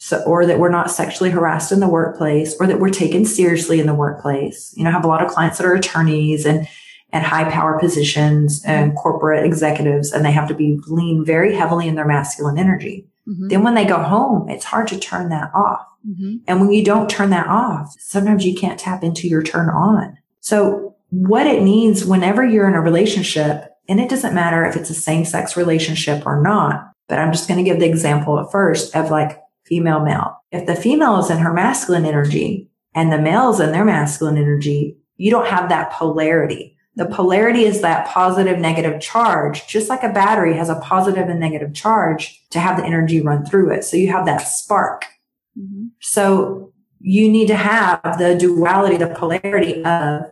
[0.00, 3.80] So, or that we're not sexually harassed in the workplace or that we're taken seriously
[3.80, 4.72] in the workplace.
[4.76, 6.68] You know, I have a lot of clients that are attorneys and,
[7.12, 11.88] and high power positions and corporate executives, and they have to be lean very heavily
[11.88, 13.08] in their masculine energy.
[13.26, 13.48] Mm-hmm.
[13.48, 15.84] Then when they go home, it's hard to turn that off.
[16.08, 16.36] Mm-hmm.
[16.46, 20.16] And when you don't turn that off, sometimes you can't tap into your turn on.
[20.48, 24.88] So what it means whenever you're in a relationship, and it doesn't matter if it's
[24.88, 28.50] a same sex relationship or not, but I'm just going to give the example at
[28.50, 30.38] first of like female male.
[30.50, 34.96] If the female is in her masculine energy and the male's in their masculine energy,
[35.18, 36.78] you don't have that polarity.
[36.96, 41.40] The polarity is that positive negative charge, just like a battery has a positive and
[41.40, 43.84] negative charge to have the energy run through it.
[43.84, 45.04] So you have that spark.
[45.58, 45.88] Mm-hmm.
[46.00, 50.22] So you need to have the duality, the polarity of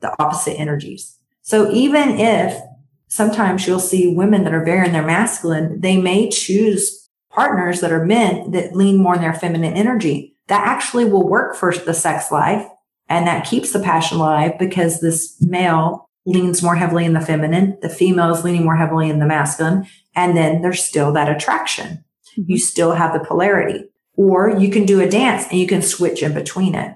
[0.00, 1.16] the opposite energies.
[1.42, 2.60] So even if
[3.08, 7.92] sometimes you'll see women that are very in their masculine, they may choose partners that
[7.92, 10.34] are men that lean more in their feminine energy.
[10.48, 12.66] That actually will work for the sex life
[13.08, 17.76] and that keeps the passion alive because this male leans more heavily in the feminine.
[17.82, 19.86] The female is leaning more heavily in the masculine.
[20.14, 22.04] And then there's still that attraction.
[22.38, 22.42] Mm-hmm.
[22.46, 23.84] You still have the polarity.
[24.16, 26.94] Or you can do a dance and you can switch in between it.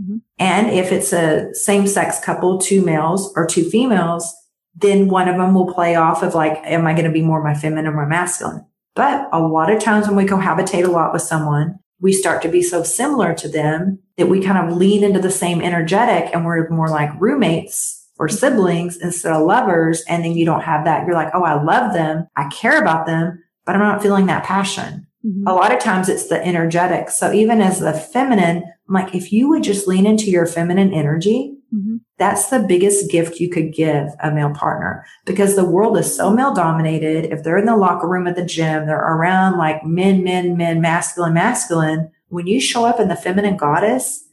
[0.00, 0.16] Mm-hmm.
[0.38, 4.34] And if it's a same sex couple, two males or two females,
[4.74, 7.42] then one of them will play off of like, am I going to be more
[7.42, 8.66] my feminine or my masculine?
[8.94, 12.48] But a lot of times when we cohabitate a lot with someone, we start to
[12.48, 16.44] be so similar to them that we kind of lean into the same energetic and
[16.44, 18.36] we're more like roommates or mm-hmm.
[18.36, 20.02] siblings instead of lovers.
[20.08, 21.06] And then you don't have that.
[21.06, 22.26] You're like, oh, I love them.
[22.36, 25.06] I care about them, but I'm not feeling that passion.
[25.24, 25.46] Mm-hmm.
[25.46, 27.10] A lot of times it's the energetic.
[27.10, 30.92] So even as the feminine, I'm like, if you would just lean into your feminine
[30.92, 31.96] energy, mm-hmm.
[32.18, 36.30] that's the biggest gift you could give a male partner because the world is so
[36.30, 37.32] male dominated.
[37.32, 40.80] If they're in the locker room at the gym, they're around like men, men, men,
[40.80, 42.10] masculine, masculine.
[42.28, 44.24] When you show up in the feminine goddess,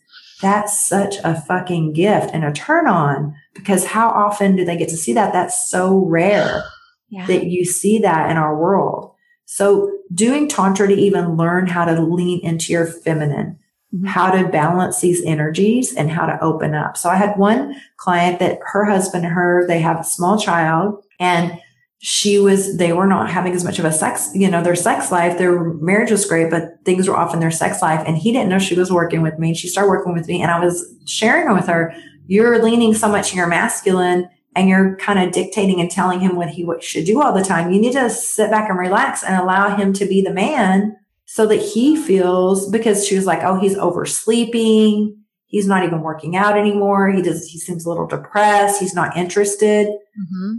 [0.42, 4.90] that's such a fucking gift and a turn on because how often do they get
[4.90, 5.32] to see that?
[5.32, 6.64] That's so rare
[7.10, 7.26] yeah.
[7.28, 9.12] that you see that in our world.
[9.46, 13.60] So doing Tantra to even learn how to lean into your feminine,
[13.94, 14.06] mm-hmm.
[14.06, 16.98] how to balance these energies and how to open up.
[16.98, 21.04] So I had one client that her husband and her, they have a small child
[21.20, 21.60] and
[22.00, 25.10] she was, they were not having as much of a sex, you know, their sex
[25.10, 28.04] life, their marriage was great, but things were off in their sex life.
[28.06, 29.54] And he didn't know she was working with me.
[29.54, 31.96] She started working with me and I was sharing with her,
[32.28, 36.36] you're leaning so much in your masculine and you're kind of dictating and telling him
[36.36, 37.72] what he should do all the time.
[37.72, 40.98] You need to sit back and relax and allow him to be the man
[41.34, 45.18] so that he feels because she was like, Oh, he's oversleeping.
[45.48, 47.10] He's not even working out anymore.
[47.10, 48.80] He does, he seems a little depressed.
[48.80, 49.88] He's not interested.
[49.88, 50.58] Mm-hmm.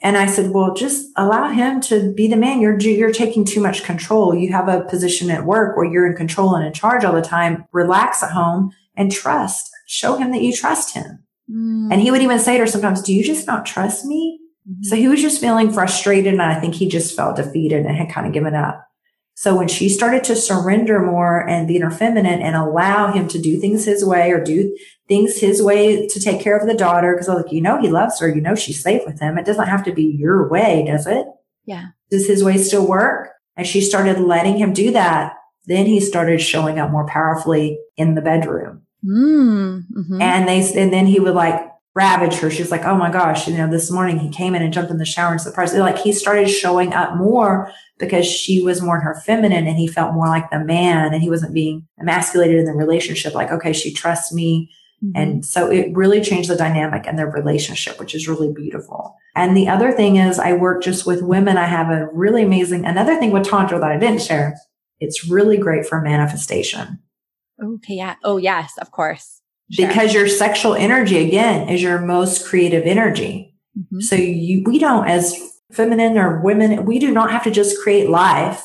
[0.00, 2.62] And I said, well, just allow him to be the man.
[2.62, 4.34] You're, you're taking too much control.
[4.34, 7.20] You have a position at work where you're in control and in charge all the
[7.20, 7.66] time.
[7.72, 9.68] Relax at home and trust.
[9.86, 11.22] Show him that you trust him.
[11.50, 11.92] Mm.
[11.92, 14.40] And he would even say to her sometimes, do you just not trust me?
[14.66, 14.84] Mm-hmm.
[14.84, 16.32] So he was just feeling frustrated.
[16.32, 18.86] And I think he just felt defeated and had kind of given up.
[19.34, 23.38] So when she started to surrender more and be her feminine and allow him to
[23.38, 24.76] do things his way or do
[25.08, 28.20] things his way to take care of the daughter, because like, you know, he loves
[28.20, 29.36] her, you know, she's safe with him.
[29.36, 31.26] It doesn't have to be your way, does it?
[31.66, 31.88] Yeah.
[32.10, 33.30] Does his way still work?
[33.56, 35.34] And she started letting him do that.
[35.66, 38.82] Then he started showing up more powerfully in the bedroom.
[39.04, 41.60] Mm, hmm And they, and then he would like
[41.94, 42.50] ravage her.
[42.50, 44.98] She's like, Oh my gosh, you know, this morning he came in and jumped in
[44.98, 45.76] the shower and surprised.
[45.76, 49.86] Like he started showing up more because she was more in her feminine and he
[49.86, 53.34] felt more like the man and he wasn't being emasculated in the relationship.
[53.34, 54.70] Like, okay, she trusts me.
[55.04, 55.16] Mm-hmm.
[55.16, 59.14] And so it really changed the dynamic in their relationship, which is really beautiful.
[59.36, 61.56] And the other thing is I work just with women.
[61.56, 64.56] I have a really amazing, another thing with Tantra that I didn't share.
[64.98, 67.00] It's really great for manifestation.
[67.62, 67.94] Okay.
[67.94, 68.16] Yeah.
[68.24, 69.33] Oh, yes, of course.
[69.72, 69.88] Sure.
[69.88, 73.54] Because your sexual energy again is your most creative energy.
[73.78, 74.00] Mm-hmm.
[74.00, 75.36] So you, we don't as
[75.72, 78.64] feminine or women, we do not have to just create life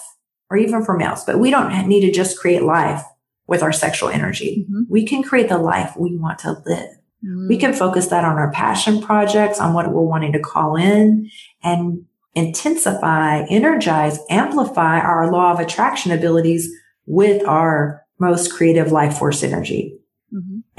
[0.50, 3.04] or even for males, but we don't need to just create life
[3.48, 4.66] with our sexual energy.
[4.70, 4.84] Mm-hmm.
[4.90, 6.90] We can create the life we want to live.
[7.26, 7.48] Mm-hmm.
[7.48, 11.30] We can focus that on our passion projects, on what we're wanting to call in
[11.64, 16.70] and intensify, energize, amplify our law of attraction abilities
[17.06, 19.99] with our most creative life force energy.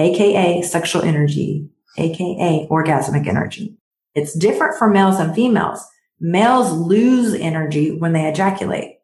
[0.00, 3.76] Aka sexual energy, aka orgasmic energy.
[4.14, 5.84] It's different for males and females.
[6.18, 8.96] Males lose energy when they ejaculate.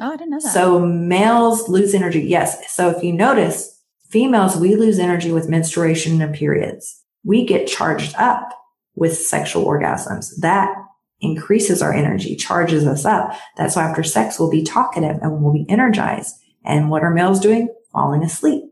[0.00, 0.52] Oh, I didn't know that.
[0.52, 2.20] So males lose energy.
[2.20, 2.72] Yes.
[2.72, 7.02] So if you notice, females, we lose energy with menstruation and periods.
[7.24, 8.50] We get charged up
[8.94, 10.30] with sexual orgasms.
[10.40, 10.74] That
[11.20, 13.32] increases our energy, charges us up.
[13.56, 16.34] That's why after sex, we'll be talkative and we'll be energized.
[16.64, 17.68] And what are males doing?
[17.92, 18.68] Falling asleep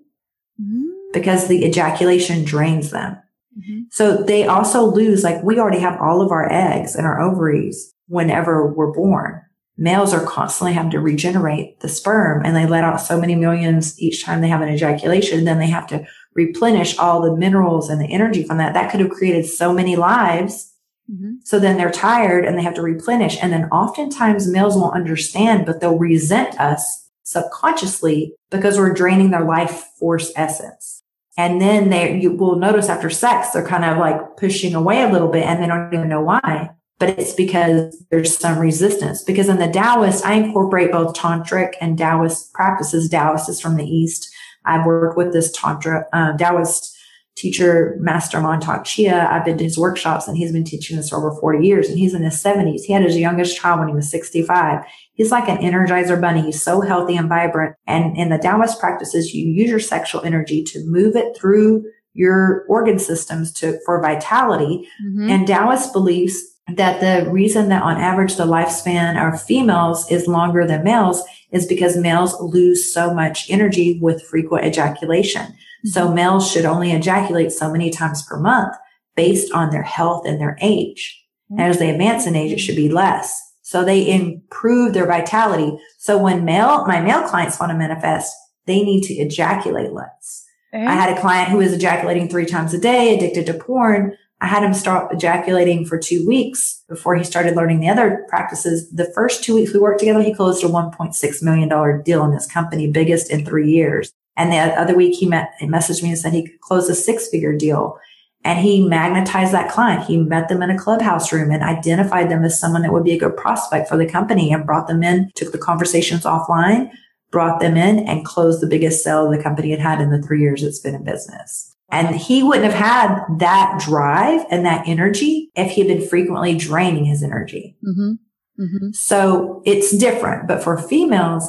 [0.61, 0.86] mm-hmm.
[1.17, 3.17] Because the ejaculation drains them.
[3.59, 3.85] Mm-hmm.
[3.91, 7.95] So they also lose, like we already have all of our eggs and our ovaries
[8.07, 9.41] whenever we're born.
[9.79, 13.99] Males are constantly having to regenerate the sperm and they let out so many millions
[13.99, 15.45] each time they have an ejaculation.
[15.45, 18.75] Then they have to replenish all the minerals and the energy from that.
[18.75, 20.75] That could have created so many lives.
[21.11, 21.37] Mm-hmm.
[21.45, 23.39] So then they're tired and they have to replenish.
[23.41, 29.45] And then oftentimes males won't understand, but they'll resent us subconsciously because we're draining their
[29.45, 30.96] life force essence.
[31.37, 35.11] And then they, you will notice after sex, they're kind of like pushing away a
[35.11, 36.71] little bit and they don't even know why.
[36.99, 39.23] But it's because there's some resistance.
[39.23, 43.11] Because in the Taoist, I incorporate both tantric and Taoist practices.
[43.11, 44.33] Taoist is from the East.
[44.65, 46.96] I've worked with this tantra, uh, Taoist
[47.37, 49.29] teacher, Master Mantak Chia.
[49.31, 51.99] I've been to his workshops and he's been teaching this for over 40 years and
[51.99, 52.83] he's in his 70s.
[52.85, 54.83] He had his youngest child when he was 65.
[55.13, 56.43] He's like an energizer bunny.
[56.43, 57.77] He's so healthy and vibrant.
[57.87, 61.85] And in the Taoist practices, you use your sexual energy to move it through
[62.15, 64.89] your organ systems to, for vitality.
[65.05, 65.31] Mm-hmm.
[65.31, 66.43] And Taoist believes
[66.75, 71.23] that the reason that on average the lifespan of females is longer than males
[71.53, 75.55] is because males lose so much energy with frequent ejaculation.
[75.87, 76.15] So mm-hmm.
[76.15, 78.75] males should only ejaculate so many times per month
[79.15, 81.23] based on their health and their age.
[81.51, 83.41] And as they advance in age, it should be less.
[83.63, 85.79] So they improve their vitality.
[85.99, 88.35] So when male, my male clients want to manifest,
[88.67, 90.45] they need to ejaculate less.
[90.75, 94.17] I had a client who was ejaculating three times a day, addicted to porn.
[94.43, 98.91] I had him start ejaculating for two weeks before he started learning the other practices.
[98.91, 102.47] The first two weeks we worked together, he closed a $1.6 million deal in this
[102.47, 104.13] company, biggest in three years.
[104.37, 106.95] And the other week he met, he messaged me and said he could close a
[106.95, 107.99] six figure deal.
[108.45, 110.05] And he magnetized that client.
[110.05, 113.15] He met them in a clubhouse room and identified them as someone that would be
[113.15, 116.91] a good prospect for the company and brought them in, took the conversations offline,
[117.33, 120.41] brought them in and closed the biggest sale the company had had in the three
[120.41, 121.75] years it's been in business.
[121.91, 126.57] And he wouldn't have had that drive and that energy if he had been frequently
[126.57, 127.77] draining his energy.
[127.85, 128.63] Mm-hmm.
[128.63, 128.91] Mm-hmm.
[128.93, 131.49] So it's different, but for females,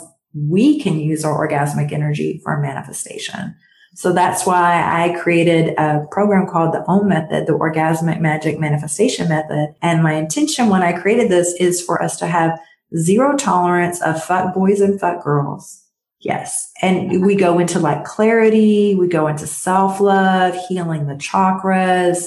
[0.49, 3.55] we can use our orgasmic energy for manifestation.
[3.95, 9.27] So that's why I created a program called the OM method, the orgasmic magic manifestation
[9.27, 9.73] method.
[9.81, 12.59] And my intention when I created this is for us to have
[12.95, 15.83] zero tolerance of fuck boys and fuck girls.
[16.19, 16.71] Yes.
[16.81, 18.95] And we go into like clarity.
[18.95, 22.25] We go into self love, healing the chakras,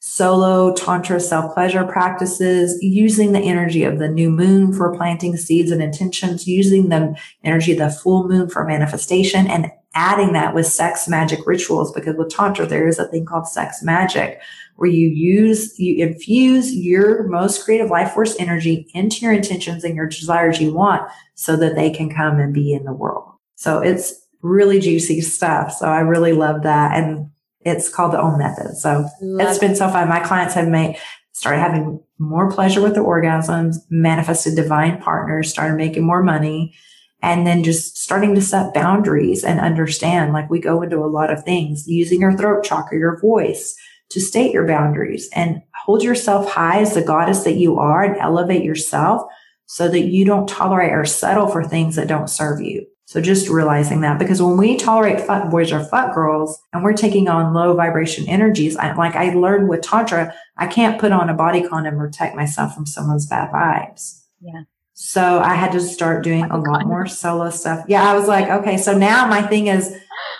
[0.00, 5.70] solo tantra self pleasure practices, using the energy of the new moon for planting seeds
[5.70, 10.66] and intentions, using the energy of the full moon for manifestation and adding that with
[10.66, 11.92] sex magic rituals.
[11.92, 14.40] Because with tantra there is a thing called sex magic
[14.76, 19.94] where you use you infuse your most creative life force energy into your intentions and
[19.94, 21.02] your desires you want
[21.34, 23.30] so that they can come and be in the world.
[23.56, 25.72] So it's really juicy stuff.
[25.72, 26.96] So i really love that.
[26.96, 27.29] And
[27.62, 28.76] it's called the OM method.
[28.76, 30.08] So love it's been so fun.
[30.08, 30.98] My clients have made
[31.32, 36.74] started having more pleasure with the orgasms manifested divine partners started making more money
[37.22, 41.32] and then just starting to set boundaries and understand like we go into a lot
[41.32, 43.74] of things using your throat chakra your voice
[44.10, 48.16] to state your boundaries and hold yourself high as the goddess that you are and
[48.20, 49.22] elevate yourself
[49.66, 53.48] so that you don't tolerate or settle for things that don't serve you so just
[53.48, 57.52] realizing that because when we tolerate fuck boys or fuck girls and we're taking on
[57.52, 61.60] low vibration energies, I, like I learned with Tantra, I can't put on a body
[61.66, 64.22] condom and protect myself from someone's bad vibes.
[64.40, 64.62] Yeah.
[64.94, 67.84] So I had to start doing a lot more solo stuff.
[67.88, 69.92] Yeah, I was like, okay, so now my thing is,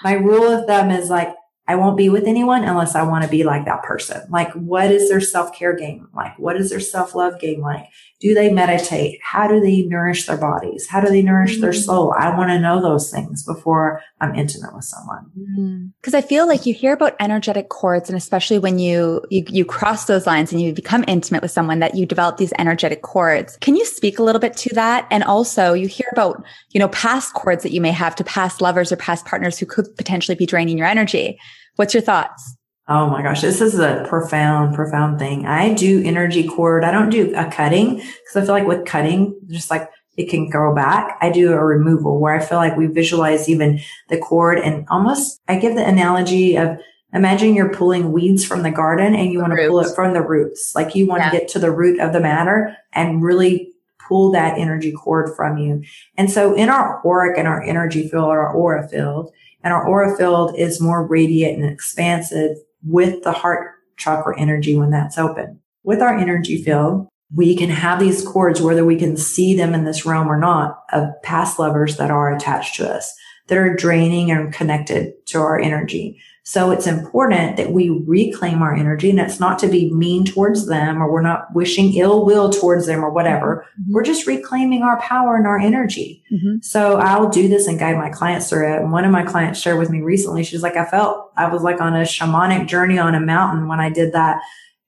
[0.04, 1.34] my rule of thumb is like,
[1.66, 4.22] I won't be with anyone unless I want to be like that person.
[4.30, 6.38] Like, what is their self care game like?
[6.38, 7.88] What is their self love game like?
[8.20, 9.18] Do they meditate?
[9.22, 10.86] How do they nourish their bodies?
[10.86, 11.62] How do they nourish mm-hmm.
[11.62, 12.14] their soul?
[12.18, 15.92] I want to know those things before I'm intimate with someone.
[16.00, 16.16] Because mm-hmm.
[16.16, 20.04] I feel like you hear about energetic cords, and especially when you, you you cross
[20.04, 23.56] those lines and you become intimate with someone, that you develop these energetic cords.
[23.62, 25.06] Can you speak a little bit to that?
[25.10, 28.60] And also, you hear about you know past cords that you may have to past
[28.60, 31.38] lovers or past partners who could potentially be draining your energy.
[31.76, 32.56] What's your thoughts?
[32.88, 35.46] Oh my gosh, this is a profound, profound thing.
[35.46, 36.82] I do energy cord.
[36.82, 40.50] I don't do a cutting because I feel like with cutting, just like it can
[40.50, 41.16] grow back.
[41.20, 45.40] I do a removal where I feel like we visualize even the cord and almost
[45.46, 46.78] I give the analogy of
[47.12, 50.22] imagine you're pulling weeds from the garden and you want to pull it from the
[50.22, 50.72] roots.
[50.74, 51.30] Like you want yeah.
[51.30, 53.72] to get to the root of the matter and really
[54.08, 55.84] pull that energy cord from you.
[56.16, 60.16] And so in our auric and our energy field our aura field, and our aura
[60.16, 65.60] field is more radiant and expansive with the heart chakra energy when that's open.
[65.82, 69.84] With our energy field, we can have these cords, whether we can see them in
[69.84, 73.12] this realm or not, of past lovers that are attached to us,
[73.46, 76.20] that are draining and connected to our energy.
[76.50, 80.66] So it's important that we reclaim our energy and it's not to be mean towards
[80.66, 83.64] them or we're not wishing ill will towards them or whatever.
[83.80, 83.92] Mm-hmm.
[83.92, 86.24] We're just reclaiming our power and our energy.
[86.32, 86.56] Mm-hmm.
[86.62, 88.80] So I'll do this and guide my clients through it.
[88.80, 91.62] And one of my clients shared with me recently, she's like, I felt I was
[91.62, 94.42] like on a shamanic journey on a mountain when I did that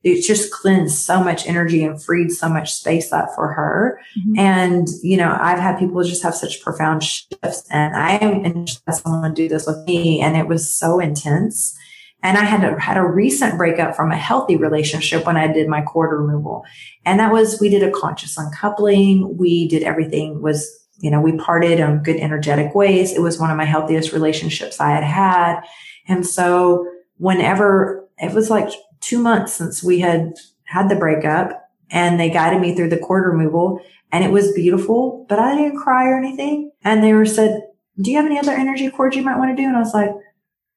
[0.04, 4.00] it just cleansed so much energy and freed so much space that for her.
[4.18, 4.38] Mm-hmm.
[4.38, 8.82] And, you know, I've had people just have such profound shifts and I am interested
[8.86, 10.20] in someone do this with me.
[10.20, 11.78] And it was so intense.
[12.24, 15.68] And I had a, had a recent breakup from a healthy relationship when I did
[15.68, 16.64] my cord removal.
[17.04, 19.36] And that was, we did a conscious uncoupling.
[19.36, 23.12] We did everything was, you know, we parted on good energetic ways.
[23.12, 25.60] It was one of my healthiest relationships I had had.
[26.08, 26.88] And so
[27.18, 28.72] whenever it was like
[29.02, 30.34] two months since we had
[30.64, 33.80] had the breakup and they guided me through the cord removal
[34.10, 36.70] and it was beautiful, but I didn't cry or anything.
[36.84, 37.62] And they were said,
[38.00, 39.66] do you have any other energy cords you might want to do?
[39.66, 40.10] And I was like,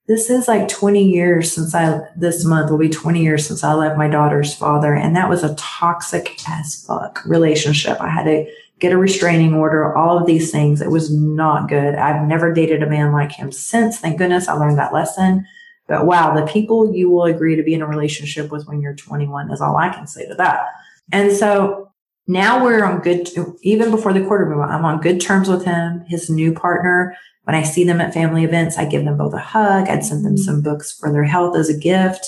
[0.08, 3.74] this is like 20 years since I, this month will be 20 years since I
[3.74, 4.94] left my daughter's father.
[4.94, 8.00] And that was a toxic as fuck relationship.
[8.00, 8.46] I had to
[8.80, 10.82] get a restraining order, all of these things.
[10.82, 11.96] It was not good.
[11.96, 14.00] I've never dated a man like him since.
[14.00, 15.46] Thank goodness I learned that lesson.
[15.88, 18.96] But wow, the people you will agree to be in a relationship with when you're
[18.96, 20.68] 21 is all I can say to that.
[21.12, 21.92] And so
[22.28, 23.30] now we're on good,
[23.62, 27.16] even before the cord removal, I'm on good terms with him, his new partner.
[27.44, 29.88] When I see them at family events, I give them both a hug.
[29.88, 32.28] I'd send them some books for their health as a gift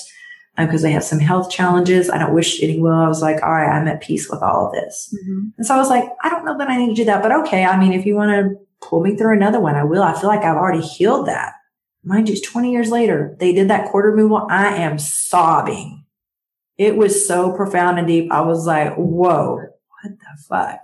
[0.55, 2.11] because uh, they have some health challenges.
[2.11, 2.93] I don't wish any will.
[2.93, 5.13] I was like, all right, I'm at peace with all of this.
[5.15, 5.47] Mm-hmm.
[5.57, 7.31] And so I was like, I don't know that I need to do that, but
[7.31, 7.65] okay.
[7.65, 10.03] I mean, if you want to pull me through another one, I will.
[10.03, 11.53] I feel like I've already healed that
[12.07, 14.47] mind you, it's 20 years later, they did that cord removal.
[14.49, 16.05] I am sobbing.
[16.77, 18.31] It was so profound and deep.
[18.31, 20.79] I was like, whoa, what the fuck?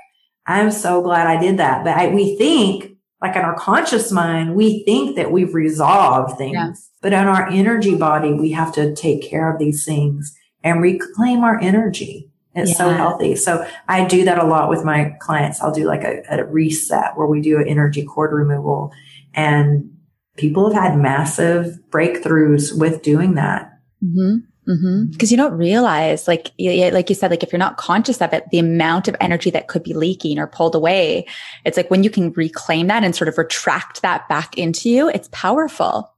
[0.46, 1.84] I'm so glad I did that.
[1.84, 6.54] But I, we think, like in our conscious mind, we think that we've resolved things.
[6.54, 6.74] Yeah.
[7.02, 11.44] But in our energy body, we have to take care of these things and reclaim
[11.44, 12.78] our energy It's yeah.
[12.78, 13.36] so healthy.
[13.36, 15.62] So I do that a lot with my clients.
[15.62, 18.92] I'll do like a, a reset where we do an energy cord removal
[19.34, 19.93] and
[20.38, 23.80] people have had massive breakthroughs with doing that.
[24.04, 24.38] Mm-hmm.
[24.66, 25.12] Mm-hmm.
[25.18, 28.50] Cause you don't realize, like, like you said, like if you're not conscious of it,
[28.50, 31.26] the amount of energy that could be leaking or pulled away,
[31.66, 35.10] it's like when you can reclaim that and sort of retract that back into you,
[35.10, 36.13] it's powerful.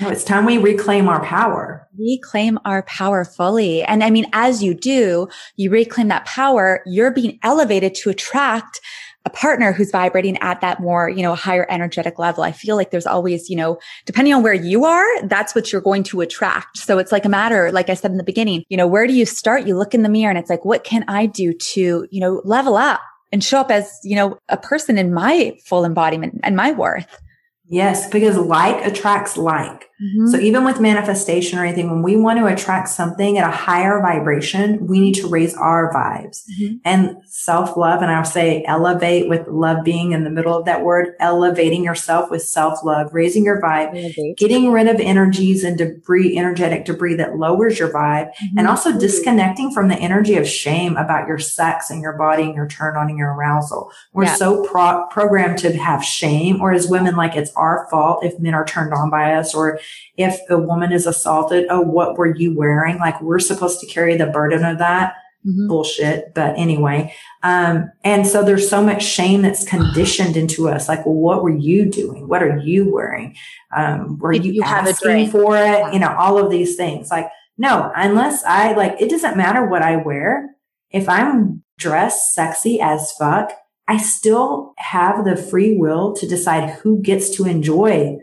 [0.00, 1.88] No, it's time we reclaim our power.
[1.98, 3.82] Reclaim our power fully.
[3.82, 8.80] And I mean, as you do, you reclaim that power, you're being elevated to attract
[9.24, 12.44] a partner who's vibrating at that more, you know, higher energetic level.
[12.44, 15.80] I feel like there's always, you know, depending on where you are, that's what you're
[15.80, 16.78] going to attract.
[16.78, 19.12] So it's like a matter, like I said in the beginning, you know, where do
[19.12, 19.66] you start?
[19.66, 22.40] You look in the mirror and it's like, what can I do to, you know,
[22.44, 23.00] level up
[23.32, 27.20] and show up as, you know, a person in my full embodiment and my worth?
[27.68, 29.90] Yes, because like attracts like.
[30.02, 30.26] Mm-hmm.
[30.26, 34.00] So even with manifestation or anything, when we want to attract something at a higher
[34.02, 36.76] vibration, we need to raise our vibes mm-hmm.
[36.84, 38.02] and self love.
[38.02, 42.30] And I'll say elevate with love being in the middle of that word, elevating yourself
[42.30, 44.36] with self love, raising your vibe, elevate.
[44.36, 48.58] getting rid of energies and debris, energetic debris that lowers your vibe mm-hmm.
[48.58, 52.54] and also disconnecting from the energy of shame about your sex and your body and
[52.54, 53.90] your turn on and your arousal.
[54.12, 54.34] We're yeah.
[54.34, 58.52] so pro- programmed to have shame or as women, like it's our fault if men
[58.52, 59.80] are turned on by us or
[60.16, 62.98] if a woman is assaulted, oh, what were you wearing?
[62.98, 65.14] Like we're supposed to carry the burden of that.
[65.46, 65.68] Mm-hmm.
[65.68, 66.34] Bullshit.
[66.34, 67.14] But anyway.
[67.44, 70.88] Um, and so there's so much shame that's conditioned into us.
[70.88, 72.26] Like, well, what were you doing?
[72.26, 73.36] What are you wearing?
[73.76, 75.92] Um, were you, you asking for it?
[75.92, 77.10] You know, all of these things.
[77.10, 77.28] Like,
[77.58, 80.56] no, unless I like, it doesn't matter what I wear.
[80.90, 83.52] If I'm dressed sexy as fuck,
[83.88, 88.18] I still have the free will to decide who gets to enjoy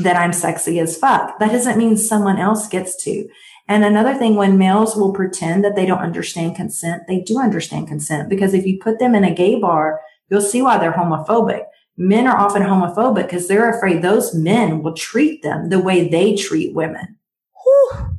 [0.00, 1.38] that I'm sexy as fuck.
[1.38, 3.28] That doesn't mean someone else gets to.
[3.68, 7.88] And another thing, when males will pretend that they don't understand consent, they do understand
[7.88, 11.64] consent because if you put them in a gay bar, you'll see why they're homophobic.
[11.96, 16.34] Men are often homophobic because they're afraid those men will treat them the way they
[16.34, 17.16] treat women.
[17.62, 18.18] Whew.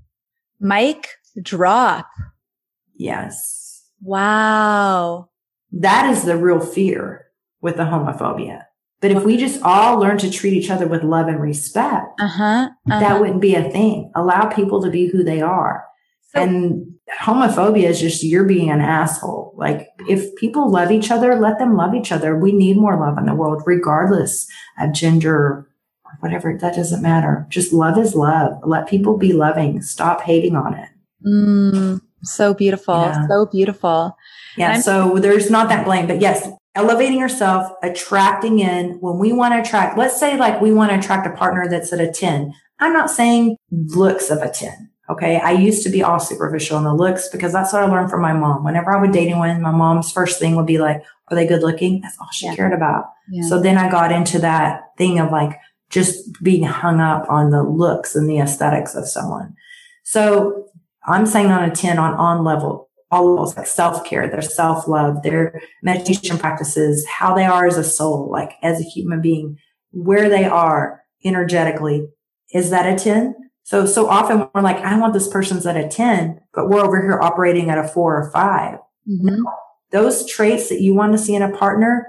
[0.60, 1.10] Mike,
[1.42, 2.08] drop.
[2.96, 3.84] Yes.
[4.02, 5.30] Wow.
[5.72, 7.28] That is the real fear
[7.62, 8.64] with the homophobia.
[9.02, 12.44] But if we just all learn to treat each other with love and respect, uh-huh,
[12.44, 13.00] uh-huh.
[13.00, 14.12] that wouldn't be a thing.
[14.16, 15.86] Allow people to be who they are.
[16.30, 19.54] So, and homophobia is just you're being an asshole.
[19.56, 22.38] Like if people love each other, let them love each other.
[22.38, 24.48] We need more love in the world, regardless
[24.80, 25.68] of gender or
[26.20, 26.58] whatever.
[26.58, 27.46] That doesn't matter.
[27.50, 28.54] Just love is love.
[28.64, 29.82] Let people be loving.
[29.82, 30.90] Stop hating on it.
[31.26, 32.96] Mm, so beautiful.
[32.96, 33.28] Yeah.
[33.28, 34.18] So beautiful.
[34.58, 34.80] Yeah.
[34.80, 39.62] So there's not that blame, but yes, elevating yourself, attracting in when we want to
[39.62, 42.54] attract, let's say like we want to attract a partner that's at a 10.
[42.80, 44.90] I'm not saying looks of a 10.
[45.10, 45.38] Okay.
[45.38, 48.22] I used to be all superficial in the looks because that's what I learned from
[48.22, 48.64] my mom.
[48.64, 51.62] Whenever I would date anyone, my mom's first thing would be like, are they good
[51.62, 52.02] looking?
[52.02, 52.56] That's all she yeah.
[52.56, 53.06] cared about.
[53.30, 53.48] Yeah.
[53.48, 55.60] So then I got into that thing of like
[55.90, 59.56] just being hung up on the looks and the aesthetics of someone.
[60.04, 60.68] So
[61.06, 65.62] I'm saying on a 10 on on level, all those like self-care, their self-love, their
[65.82, 69.58] meditation practices, how they are as a soul, like as a human being,
[69.92, 72.08] where they are energetically.
[72.54, 73.36] Is that a 10?
[73.64, 77.02] So, so often we're like, I want this person's at a 10, but we're over
[77.02, 79.44] here operating at a four or 5 mm-hmm.
[79.92, 82.06] Those traits that you want to see in a partner,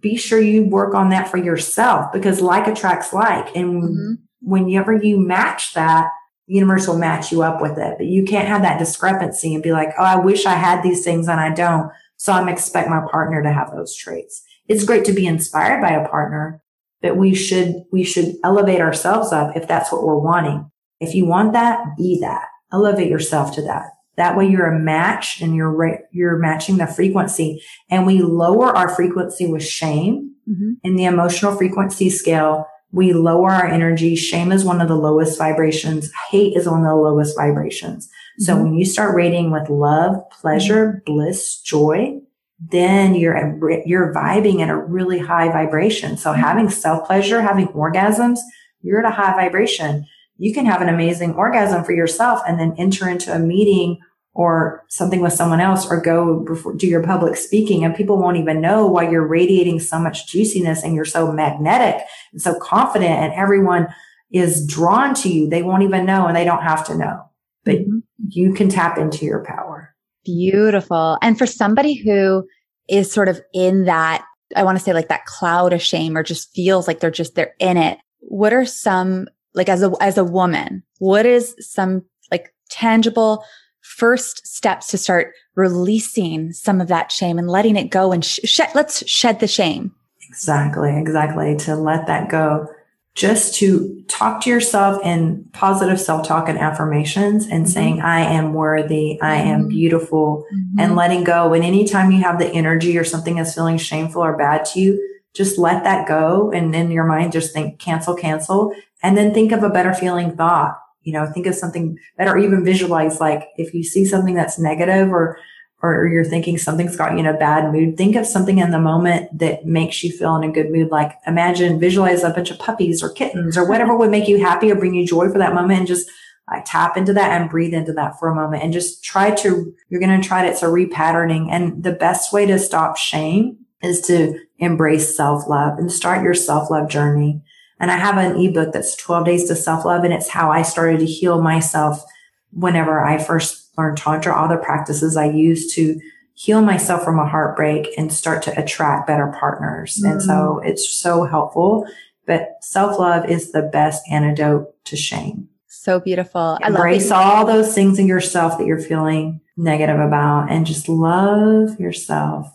[0.00, 3.54] be sure you work on that for yourself because like attracts like.
[3.56, 4.12] And mm-hmm.
[4.40, 6.10] whenever you match that,
[6.50, 7.94] universe will match you up with it.
[7.96, 11.04] But you can't have that discrepancy and be like, oh, I wish I had these
[11.04, 11.90] things and I don't.
[12.16, 14.42] So I'm expect my partner to have those traits.
[14.66, 16.60] It's great to be inspired by a partner,
[17.02, 20.70] but we should, we should elevate ourselves up if that's what we're wanting.
[20.98, 22.46] If you want that, be that.
[22.72, 23.86] Elevate yourself to that.
[24.16, 28.88] That way you're a match and you're, you're matching the frequency and we lower our
[28.88, 30.72] frequency with shame mm-hmm.
[30.82, 34.16] in the emotional frequency scale we lower our energy.
[34.16, 36.10] Shame is one of the lowest vibrations.
[36.30, 38.06] Hate is one of the lowest vibrations.
[38.06, 38.44] Mm-hmm.
[38.44, 41.12] So when you start rating with love, pleasure, mm-hmm.
[41.12, 42.20] bliss, joy,
[42.58, 46.16] then you're, you're vibing at a really high vibration.
[46.16, 46.40] So mm-hmm.
[46.40, 48.38] having self pleasure, having orgasms,
[48.82, 50.06] you're at a high vibration.
[50.38, 53.98] You can have an amazing orgasm for yourself and then enter into a meeting
[54.32, 58.36] or something with someone else or go before, do your public speaking and people won't
[58.36, 62.02] even know why you're radiating so much juiciness and you're so magnetic
[62.32, 63.88] and so confident and everyone
[64.32, 65.48] is drawn to you.
[65.48, 67.24] They won't even know and they don't have to know,
[67.64, 67.98] but mm-hmm.
[68.28, 69.94] you can tap into your power.
[70.24, 71.18] Beautiful.
[71.22, 72.46] And for somebody who
[72.88, 74.24] is sort of in that,
[74.54, 77.34] I want to say like that cloud of shame or just feels like they're just,
[77.34, 77.98] they're in it.
[78.20, 83.44] What are some, like as a, as a woman, what is some like tangible
[83.82, 88.40] first steps to start releasing some of that shame and letting it go and sh-
[88.44, 89.94] sh- let's shed the shame.
[90.28, 91.56] Exactly, exactly.
[91.56, 92.68] To let that go.
[93.16, 97.72] Just to talk to yourself in positive self talk and affirmations and mm-hmm.
[97.72, 99.68] saying, I am worthy, I am mm-hmm.
[99.68, 100.78] beautiful, mm-hmm.
[100.78, 101.52] and letting go.
[101.52, 105.18] And anytime you have the energy or something is feeling shameful or bad to you,
[105.34, 106.52] just let that go.
[106.52, 108.72] And in your mind, just think cancel, cancel,
[109.02, 110.78] and then think of a better feeling thought.
[111.02, 115.10] You know, think of something better, even visualize like if you see something that's negative
[115.10, 115.38] or
[115.82, 118.78] or you're thinking something's got you in a bad mood, think of something in the
[118.78, 120.90] moment that makes you feel in a good mood.
[120.90, 124.70] Like imagine, visualize a bunch of puppies or kittens or whatever would make you happy
[124.70, 126.10] or bring you joy for that moment and just
[126.50, 129.74] like tap into that and breathe into that for a moment and just try to,
[129.88, 131.48] you're going to try to, it's a repatterning.
[131.50, 136.34] And the best way to stop shame is to embrace self love and start your
[136.34, 137.42] self love journey.
[137.80, 140.62] And I have an ebook that's 12 days to self love and it's how I
[140.62, 142.04] started to heal myself
[142.52, 145.98] whenever I first learned Tantra, all the practices I used to
[146.34, 149.98] heal myself from a heartbreak and start to attract better partners.
[149.98, 150.12] Mm-hmm.
[150.12, 150.66] And so mm.
[150.66, 151.86] it's so helpful.
[152.26, 155.48] But self love is the best antidote to shame.
[155.66, 156.58] So beautiful.
[156.64, 162.48] Embrace all those things in yourself that you're feeling negative about and just love yourself.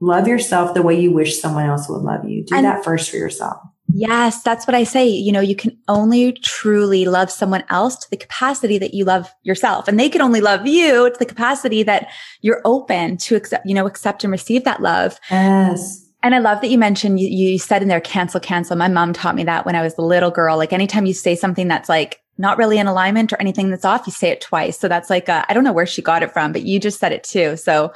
[0.00, 2.44] Love yourself the way you wish someone else would love you.
[2.44, 3.58] Do and that first for yourself.
[3.94, 5.06] Yes, that's what I say.
[5.06, 9.32] You know, you can only truly love someone else to the capacity that you love
[9.42, 9.88] yourself.
[9.88, 12.08] And they can only love you to the capacity that
[12.40, 15.18] you're open to accept, you know, accept and receive that love.
[15.30, 16.06] Yes.
[16.22, 18.76] And I love that you mentioned you, you said in there, cancel, cancel.
[18.76, 20.56] My mom taught me that when I was a little girl.
[20.56, 24.06] Like anytime you say something that's like not really in alignment or anything that's off,
[24.06, 24.78] you say it twice.
[24.78, 27.12] So that's like, I don't know where she got it from, but you just said
[27.12, 27.56] it too.
[27.56, 27.92] So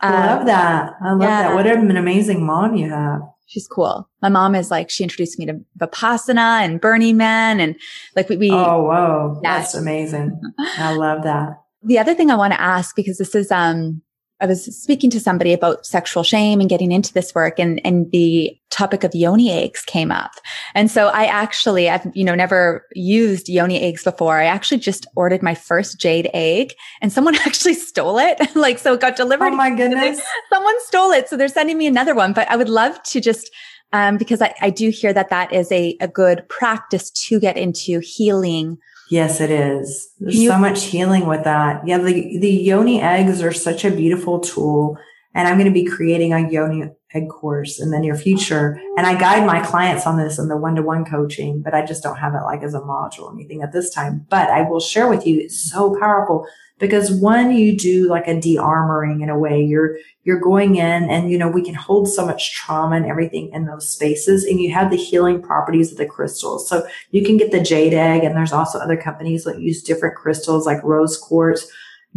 [0.00, 0.92] I love um, that.
[1.02, 1.42] I love yeah.
[1.42, 1.54] that.
[1.54, 3.22] What an amazing mom you have
[3.54, 4.08] she's cool.
[4.20, 7.76] My mom is like, she introduced me to Vipassana and Burning Man and
[8.16, 9.40] like we, we Oh, whoa.
[9.44, 9.58] Yeah.
[9.58, 10.40] That's amazing.
[10.76, 11.60] I love that.
[11.84, 14.02] The other thing I want to ask, because this is, um,
[14.44, 18.12] I was speaking to somebody about sexual shame and getting into this work and, and
[18.12, 20.32] the topic of yoni eggs came up.
[20.74, 24.36] And so I actually, I've, you know, never used yoni eggs before.
[24.36, 28.38] I actually just ordered my first jade egg and someone actually stole it.
[28.54, 29.46] like, so it got delivered.
[29.46, 30.20] Oh my goodness.
[30.52, 31.30] Someone stole it.
[31.30, 33.50] So they're sending me another one, but I would love to just,
[33.94, 37.56] um, because I, I do hear that that is a, a good practice to get
[37.56, 38.76] into healing
[39.10, 40.08] Yes, it is.
[40.18, 41.86] There's you- so much healing with that.
[41.86, 44.96] Yeah, the, the yoni eggs are such a beautiful tool.
[45.36, 48.80] And I'm going to be creating a yoni egg course in the near future.
[48.96, 51.84] And I guide my clients on this in the one to one coaching, but I
[51.84, 54.26] just don't have it like as a module or anything at this time.
[54.30, 56.46] But I will share with you, it's so powerful
[56.78, 59.62] because one, you do like a de-armoring in a way.
[59.62, 63.50] You're, you're going in and, you know, we can hold so much trauma and everything
[63.52, 66.68] in those spaces and you have the healing properties of the crystals.
[66.68, 70.16] So you can get the jade egg and there's also other companies that use different
[70.16, 71.66] crystals like rose quartz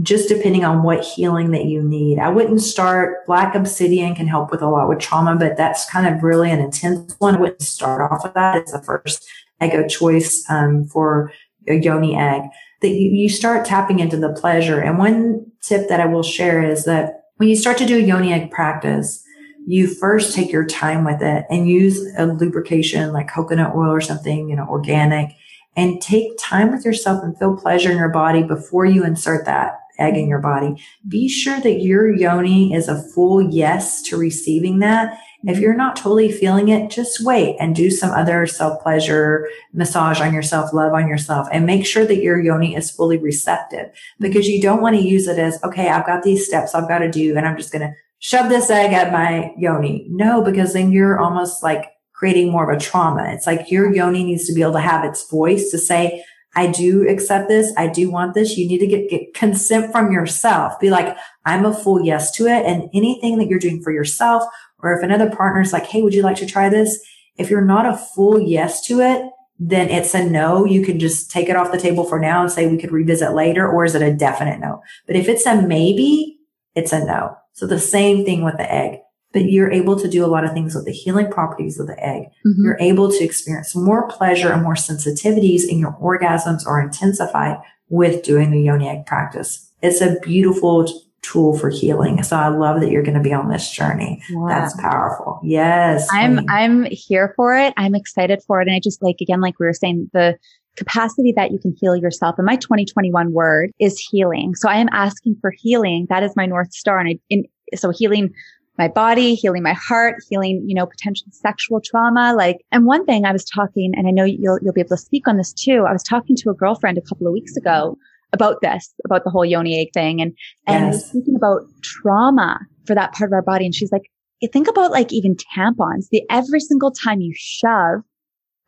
[0.01, 2.19] just depending on what healing that you need.
[2.19, 6.07] I wouldn't start black obsidian can help with a lot with trauma, but that's kind
[6.07, 7.35] of really an intense one.
[7.35, 8.57] I wouldn't start off with that.
[8.57, 9.27] It's the first
[9.59, 11.31] egg of choice um, for
[11.67, 12.43] a yoni egg
[12.82, 14.80] that you, you start tapping into the pleasure.
[14.80, 18.01] And one tip that I will share is that when you start to do a
[18.01, 19.23] yoni egg practice,
[19.65, 24.01] you first take your time with it and use a lubrication like coconut oil or
[24.01, 25.32] something, you know, organic
[25.75, 29.80] and take time with yourself and feel pleasure in your body before you insert that
[29.99, 30.81] egg in your body.
[31.07, 35.95] Be sure that your yoni is a full yes to receiving that if you're not
[35.95, 40.93] totally feeling it, just wait and do some other self pleasure massage on yourself, love
[40.93, 43.89] on yourself, and make sure that your yoni is fully receptive
[44.19, 46.99] because you don't want to use it as, okay, I've got these steps I've got
[46.99, 50.07] to do and I'm just going to shove this egg at my yoni.
[50.09, 53.29] No, because then you're almost like creating more of a trauma.
[53.29, 56.25] It's like your yoni needs to be able to have its voice to say,
[56.57, 57.71] I do accept this.
[57.77, 58.57] I do want this.
[58.57, 60.79] You need to get, get consent from yourself.
[60.79, 62.65] Be like, I'm a full yes to it.
[62.65, 64.43] And anything that you're doing for yourself
[64.79, 66.99] or if another partner is like, Hey, would you like to try this?
[67.37, 69.21] If you're not a full yes to it,
[69.59, 70.65] then it's a no.
[70.65, 73.33] You can just take it off the table for now and say we could revisit
[73.33, 73.69] later.
[73.69, 74.81] Or is it a definite no?
[75.05, 76.39] But if it's a maybe,
[76.73, 77.37] it's a no.
[77.53, 78.97] So the same thing with the egg,
[79.34, 81.99] but you're able to do a lot of things with the healing properties of the
[82.03, 82.23] egg.
[82.45, 82.63] Mm-hmm.
[82.63, 87.57] You're able to experience more pleasure and more sensitivities and your orgasms are intensified
[87.89, 89.71] with doing the yoni egg practice.
[89.82, 90.88] It's a beautiful
[91.21, 92.23] tool for healing.
[92.23, 94.21] So I love that you're going to be on this journey.
[94.32, 94.47] Wow.
[94.47, 95.39] That's powerful.
[95.43, 96.07] Yes.
[96.11, 97.73] I'm, I'm here for it.
[97.78, 98.67] I'm excited for it.
[98.67, 100.38] And I just like, again, like we were saying, the
[100.78, 102.36] capacity that you can heal yourself.
[102.38, 104.55] And my 2021 word is healing.
[104.55, 106.05] So I am asking for healing.
[106.09, 106.99] That is my North Star.
[106.99, 108.34] And I, in, so healing
[108.78, 112.34] my body, healing my heart, healing, you know, potential sexual trauma.
[112.36, 114.97] Like, and one thing I was talking, and I know you'll, you'll be able to
[114.97, 115.86] speak on this too.
[115.88, 117.97] I was talking to a girlfriend a couple of weeks ago
[118.34, 120.21] about this, about the whole yoni egg thing.
[120.21, 120.34] And,
[120.67, 121.11] and yes.
[121.11, 123.65] thinking about trauma for that part of our body.
[123.65, 124.11] And she's like,
[124.41, 128.01] you think about like even tampons, the every single time you shove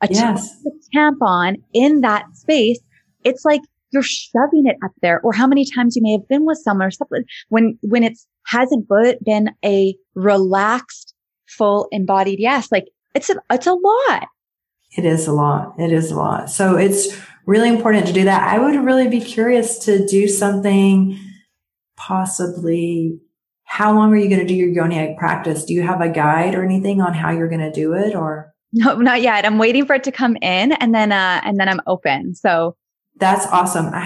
[0.01, 0.55] a yes.
[0.95, 2.79] tampon in that space,
[3.23, 6.45] it's like you're shoving it up there or how many times you may have been
[6.45, 8.87] with someone or something when, when it's hasn't
[9.23, 11.13] been a relaxed,
[11.47, 12.71] full embodied yes.
[12.71, 12.85] Like
[13.15, 14.27] it's a, it's a lot.
[14.97, 15.75] It is a lot.
[15.79, 16.49] It is a lot.
[16.49, 17.15] So it's
[17.45, 18.47] really important to do that.
[18.47, 21.19] I would really be curious to do something
[21.95, 23.19] possibly.
[23.63, 25.63] How long are you going to do your yoni egg practice?
[25.63, 28.51] Do you have a guide or anything on how you're going to do it or?
[28.73, 29.45] No, not yet.
[29.45, 32.33] I'm waiting for it to come in and then, uh, and then I'm open.
[32.33, 32.75] So
[33.19, 33.87] that's awesome.
[33.93, 34.01] I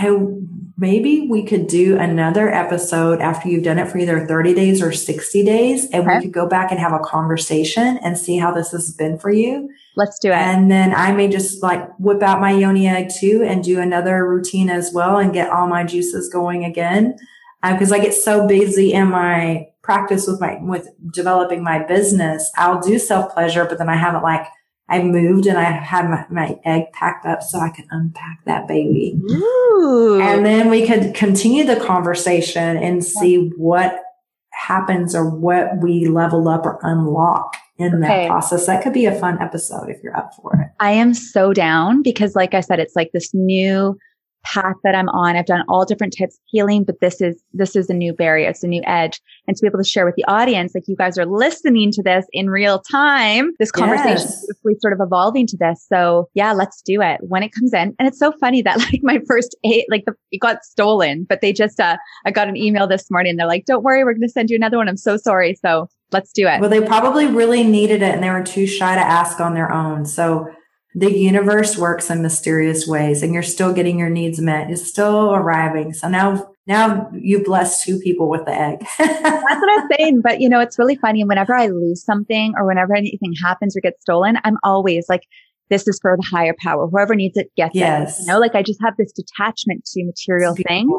[0.78, 4.92] maybe we could do another episode after you've done it for either 30 days or
[4.92, 6.18] 60 days and okay.
[6.18, 9.32] we could go back and have a conversation and see how this has been for
[9.32, 9.70] you.
[9.96, 10.36] Let's do it.
[10.36, 14.28] And then I may just like whip out my yoni egg too and do another
[14.28, 17.18] routine as well and get all my juices going again.
[17.62, 22.52] Because uh, I get so busy in my practice with my, with developing my business.
[22.58, 24.48] I'll do self pleasure, but then I haven't like
[24.90, 28.68] I moved and I had my, my, egg packed up so I could unpack that
[28.68, 29.18] baby.
[29.32, 30.20] Ooh.
[30.22, 34.04] And then we could continue the conversation and see what
[34.52, 38.08] happens or what we level up or unlock in okay.
[38.08, 38.66] that process.
[38.66, 40.72] That could be a fun episode if you're up for it.
[40.80, 43.98] I am so down because like I said, it's like this new
[44.44, 45.36] path that I'm on.
[45.36, 48.50] I've done all different types of healing, but this is, this is a new barrier.
[48.50, 49.22] It's a new edge.
[49.48, 52.04] And to be able to share with the audience, like you guys are listening to
[52.04, 54.44] this in real time, this conversation yes.
[54.44, 55.86] is sort of evolving to this.
[55.88, 57.96] So yeah, let's do it when it comes in.
[57.98, 61.42] And it's so funny that like my first eight, like the, it got stolen, but
[61.42, 63.38] they just, uh, I got an email this morning.
[63.38, 64.90] They're like, don't worry, we're going to send you another one.
[64.90, 65.56] I'm so sorry.
[65.62, 66.60] So let's do it.
[66.62, 69.72] Well, they probably really needed it and they were too shy to ask on their
[69.72, 70.06] own.
[70.06, 70.48] So
[70.96, 74.70] the universe works in mysterious ways and you're still getting your needs met.
[74.70, 75.94] It's still arriving.
[75.94, 78.86] So now, now you bless two people with the egg.
[78.98, 80.22] That's what I'm saying.
[80.22, 81.24] But you know, it's really funny.
[81.24, 85.24] whenever I lose something or whenever anything happens or gets stolen, I'm always like,
[85.70, 86.88] this is for the higher power.
[86.88, 88.20] Whoever needs it gets yes.
[88.20, 88.22] it.
[88.24, 90.92] You know, like I just have this detachment to material things.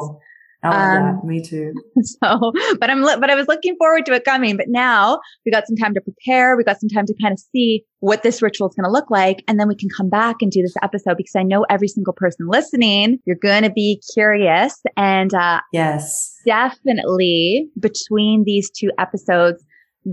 [0.71, 1.73] Um, Me too.
[2.03, 4.57] So, but I'm, but I was looking forward to it coming.
[4.57, 6.55] But now we got some time to prepare.
[6.55, 9.09] We got some time to kind of see what this ritual is going to look
[9.09, 9.43] like.
[9.47, 12.13] And then we can come back and do this episode because I know every single
[12.13, 14.79] person listening, you're going to be curious.
[14.95, 19.63] And, uh, yes, definitely between these two episodes,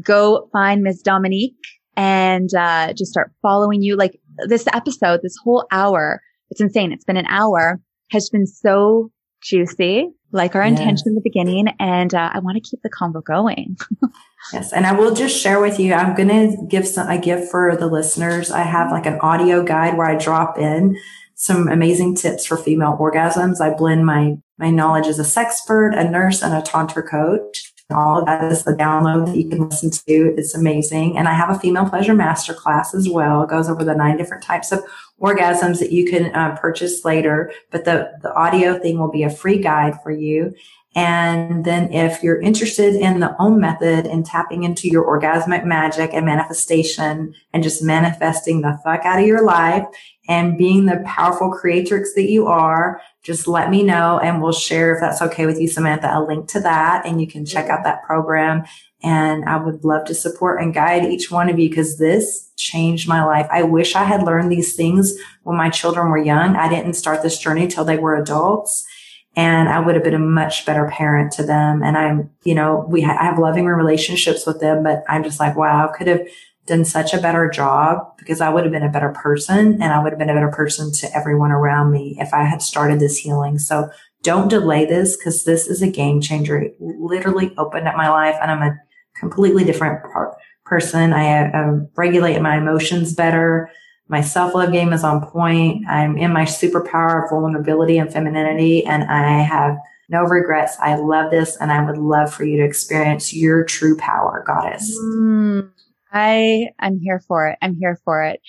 [0.02, 1.02] go find Ms.
[1.02, 1.54] Dominique
[1.96, 3.96] and, uh, just start following you.
[3.96, 6.92] Like this episode, this whole hour, it's insane.
[6.92, 7.80] It's been an hour
[8.12, 9.10] has been so
[9.42, 11.68] juicy like our intention in the beginning.
[11.78, 13.76] And uh, I want to keep the convo going.
[14.52, 14.72] yes.
[14.72, 17.76] And I will just share with you, I'm going to give some, I give for
[17.76, 18.50] the listeners.
[18.50, 20.98] I have like an audio guide where I drop in
[21.34, 23.60] some amazing tips for female orgasms.
[23.60, 27.71] I blend my, my knowledge as a sexpert, a nurse, and a tantra coach.
[27.90, 30.34] All of that is the download that you can listen to.
[30.36, 31.18] It's amazing.
[31.18, 33.42] And I have a female pleasure masterclass as well.
[33.42, 34.84] It goes over the nine different types of
[35.20, 37.52] orgasms that you can uh, purchase later.
[37.70, 40.54] But the, the audio thing will be a free guide for you.
[40.94, 46.10] And then if you're interested in the OM method and tapping into your orgasmic magic
[46.12, 49.86] and manifestation and just manifesting the fuck out of your life
[50.28, 54.94] and being the powerful creatrix that you are, just let me know and we'll share
[54.94, 57.84] if that's okay with you, Samantha, a link to that and you can check out
[57.84, 58.64] that program.
[59.02, 63.08] And I would love to support and guide each one of you because this changed
[63.08, 63.48] my life.
[63.50, 66.54] I wish I had learned these things when my children were young.
[66.54, 68.86] I didn't start this journey till they were adults
[69.34, 71.82] and I would have been a much better parent to them.
[71.82, 75.40] And I'm, you know, we ha- I have loving relationships with them, but I'm just
[75.40, 76.28] like, wow, I could have
[76.72, 80.02] done such a better job because I would have been a better person and I
[80.02, 83.18] would have been a better person to everyone around me if I had started this
[83.18, 83.58] healing.
[83.58, 83.90] So
[84.22, 86.58] don't delay this because this is a game changer.
[86.58, 88.78] It literally opened up my life and I'm a
[89.18, 91.12] completely different par- person.
[91.12, 91.50] I,
[91.96, 93.70] regulate my emotions better.
[94.08, 95.86] My self love game is on point.
[95.88, 99.76] I'm in my superpower of vulnerability and femininity, and I have
[100.08, 100.76] no regrets.
[100.80, 104.98] I love this, and I would love for you to experience your true power, goddess.
[104.98, 105.70] Mm,
[106.12, 107.58] I am here for it.
[107.62, 108.40] I'm here for it.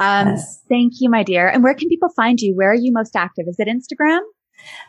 [0.00, 0.62] Um, yes.
[0.68, 1.48] Thank you, my dear.
[1.48, 2.54] And where can people find you?
[2.56, 3.46] Where are you most active?
[3.48, 4.20] Is it Instagram?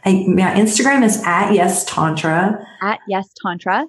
[0.05, 2.65] I, my Instagram is at yes tantra.
[2.81, 3.86] At yes tantra.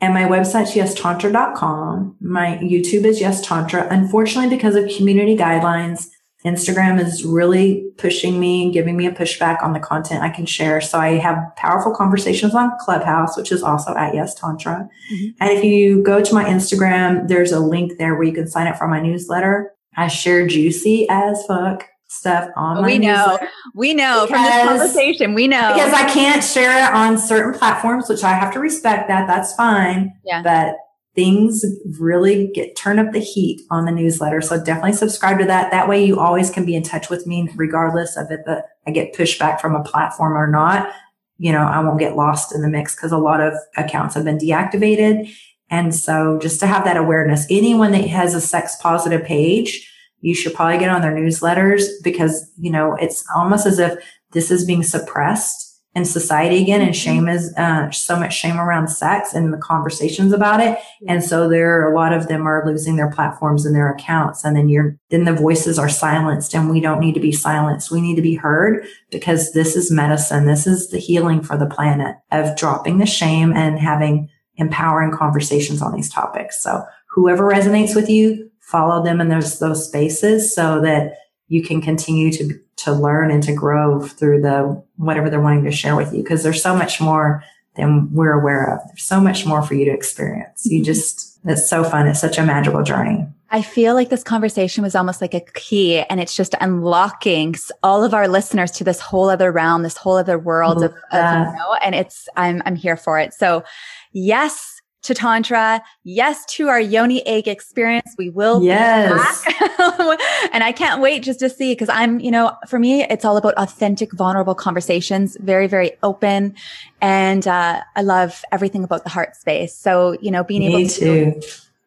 [0.00, 2.16] And my website's yestantra.com.
[2.20, 3.88] My YouTube is Yes Tantra.
[3.90, 6.06] Unfortunately, because of community guidelines,
[6.48, 10.46] Instagram is really pushing me and giving me a pushback on the content I can
[10.46, 10.80] share.
[10.80, 14.88] So I have powerful conversations on Clubhouse, which is also at Yes Tantra.
[15.12, 15.26] Mm-hmm.
[15.40, 18.66] And if you go to my Instagram, there's a link there where you can sign
[18.66, 19.72] up for my newsletter.
[19.96, 23.38] I share juicy as fuck stuff on my we know
[23.74, 28.08] we know from this conversation we know because I can't share it on certain platforms,
[28.08, 29.26] which I have to respect that.
[29.26, 30.14] That's fine.
[30.24, 30.42] Yeah.
[30.42, 30.76] But
[31.18, 31.64] things
[31.98, 34.40] really get turn up the heat on the newsletter.
[34.40, 35.72] So definitely subscribe to that.
[35.72, 38.92] That way you always can be in touch with me regardless of if the, I
[38.92, 40.92] get pushback from a platform or not.
[41.38, 44.24] You know, I won't get lost in the mix because a lot of accounts have
[44.24, 45.28] been deactivated.
[45.70, 50.36] And so just to have that awareness, anyone that has a sex positive page, you
[50.36, 53.98] should probably get on their newsletters because, you know, it's almost as if
[54.30, 55.67] this is being suppressed
[55.98, 60.32] in society again and shame is uh, so much shame around sex and the conversations
[60.32, 60.78] about it.
[61.06, 64.44] And so there are a lot of them are losing their platforms and their accounts
[64.44, 67.90] and then you're then the voices are silenced and we don't need to be silenced.
[67.90, 70.46] We need to be heard because this is medicine.
[70.46, 75.82] This is the healing for the planet of dropping the shame and having empowering conversations
[75.82, 76.62] on these topics.
[76.62, 81.14] So whoever resonates with you follow them in those those spaces so that
[81.48, 85.72] you can continue to to learn and to grow through the whatever they're wanting to
[85.72, 87.42] share with you because there's so much more
[87.74, 88.80] than we're aware of.
[88.88, 90.64] There's so much more for you to experience.
[90.66, 90.84] You mm-hmm.
[90.84, 92.06] just it's so fun.
[92.06, 93.26] It's such a magical journey.
[93.50, 98.04] I feel like this conversation was almost like a key and it's just unlocking all
[98.04, 101.52] of our listeners to this whole other realm, this whole other world of, of you
[101.56, 103.32] know, and it's, I'm, I'm here for it.
[103.32, 103.64] So
[104.12, 105.82] yes to Tantra.
[106.04, 108.14] Yes to our Yoni egg experience.
[108.18, 109.44] We will be Yes.
[109.44, 109.54] back.
[110.52, 113.36] and I can't wait just to see because I'm, you know, for me, it's all
[113.36, 116.54] about authentic, vulnerable conversations, very, very open.
[117.00, 119.74] And, uh, I love everything about the heart space.
[119.74, 121.40] So, you know, being able Me to too.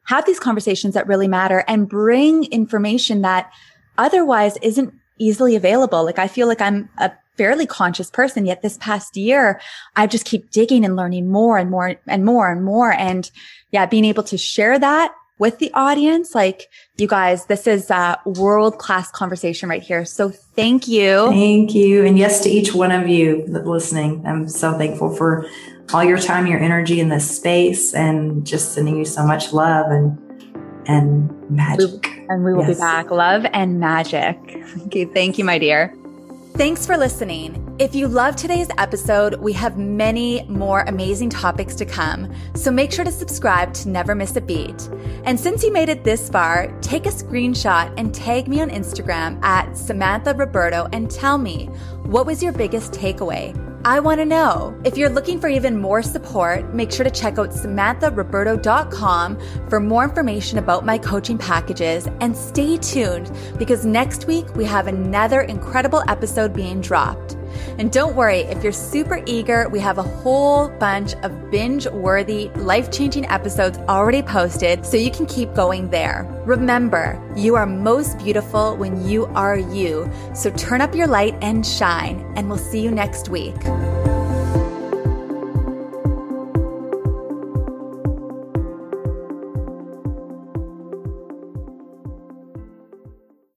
[0.06, 3.52] have these conversations that really matter and bring information that
[3.98, 6.04] otherwise isn't easily available.
[6.06, 9.60] Like I feel like I'm a fairly conscious person, yet this past year,
[9.96, 12.92] I just keep digging and learning more and more and more and more.
[12.92, 13.30] And
[13.72, 16.68] yeah, being able to share that with the audience, like
[16.98, 20.06] you guys, this is a world class conversation right here.
[20.06, 21.30] So thank you.
[21.30, 22.06] Thank you.
[22.06, 24.24] And yes to each one of you listening.
[24.26, 25.48] I'm so thankful for
[25.94, 29.90] all your time, your energy in this space and just sending you so much love
[29.92, 30.18] and
[30.88, 32.08] and magic.
[32.30, 32.78] And we will Yes.
[32.78, 33.12] be back.
[33.12, 34.38] Love and magic.
[34.88, 35.06] Okay.
[35.06, 35.94] Thank you, my dear.
[36.62, 37.76] Thanks for listening.
[37.80, 42.32] If you love today's episode, we have many more amazing topics to come.
[42.54, 44.88] So make sure to subscribe to never miss a beat.
[45.24, 49.44] And since you made it this far, take a screenshot and tag me on Instagram
[49.44, 51.66] at Samantha Roberto and tell me
[52.04, 53.71] what was your biggest takeaway?
[53.84, 54.80] I want to know.
[54.84, 60.04] If you're looking for even more support, make sure to check out samantharoberto.com for more
[60.04, 66.04] information about my coaching packages and stay tuned because next week we have another incredible
[66.08, 67.38] episode being dropped.
[67.78, 72.50] And don't worry, if you're super eager, we have a whole bunch of binge worthy,
[72.56, 76.28] life changing episodes already posted so you can keep going there.
[76.46, 80.12] Remember, you are most beautiful when you are you.
[80.34, 83.56] So turn up your light and shine, and we'll see you next week.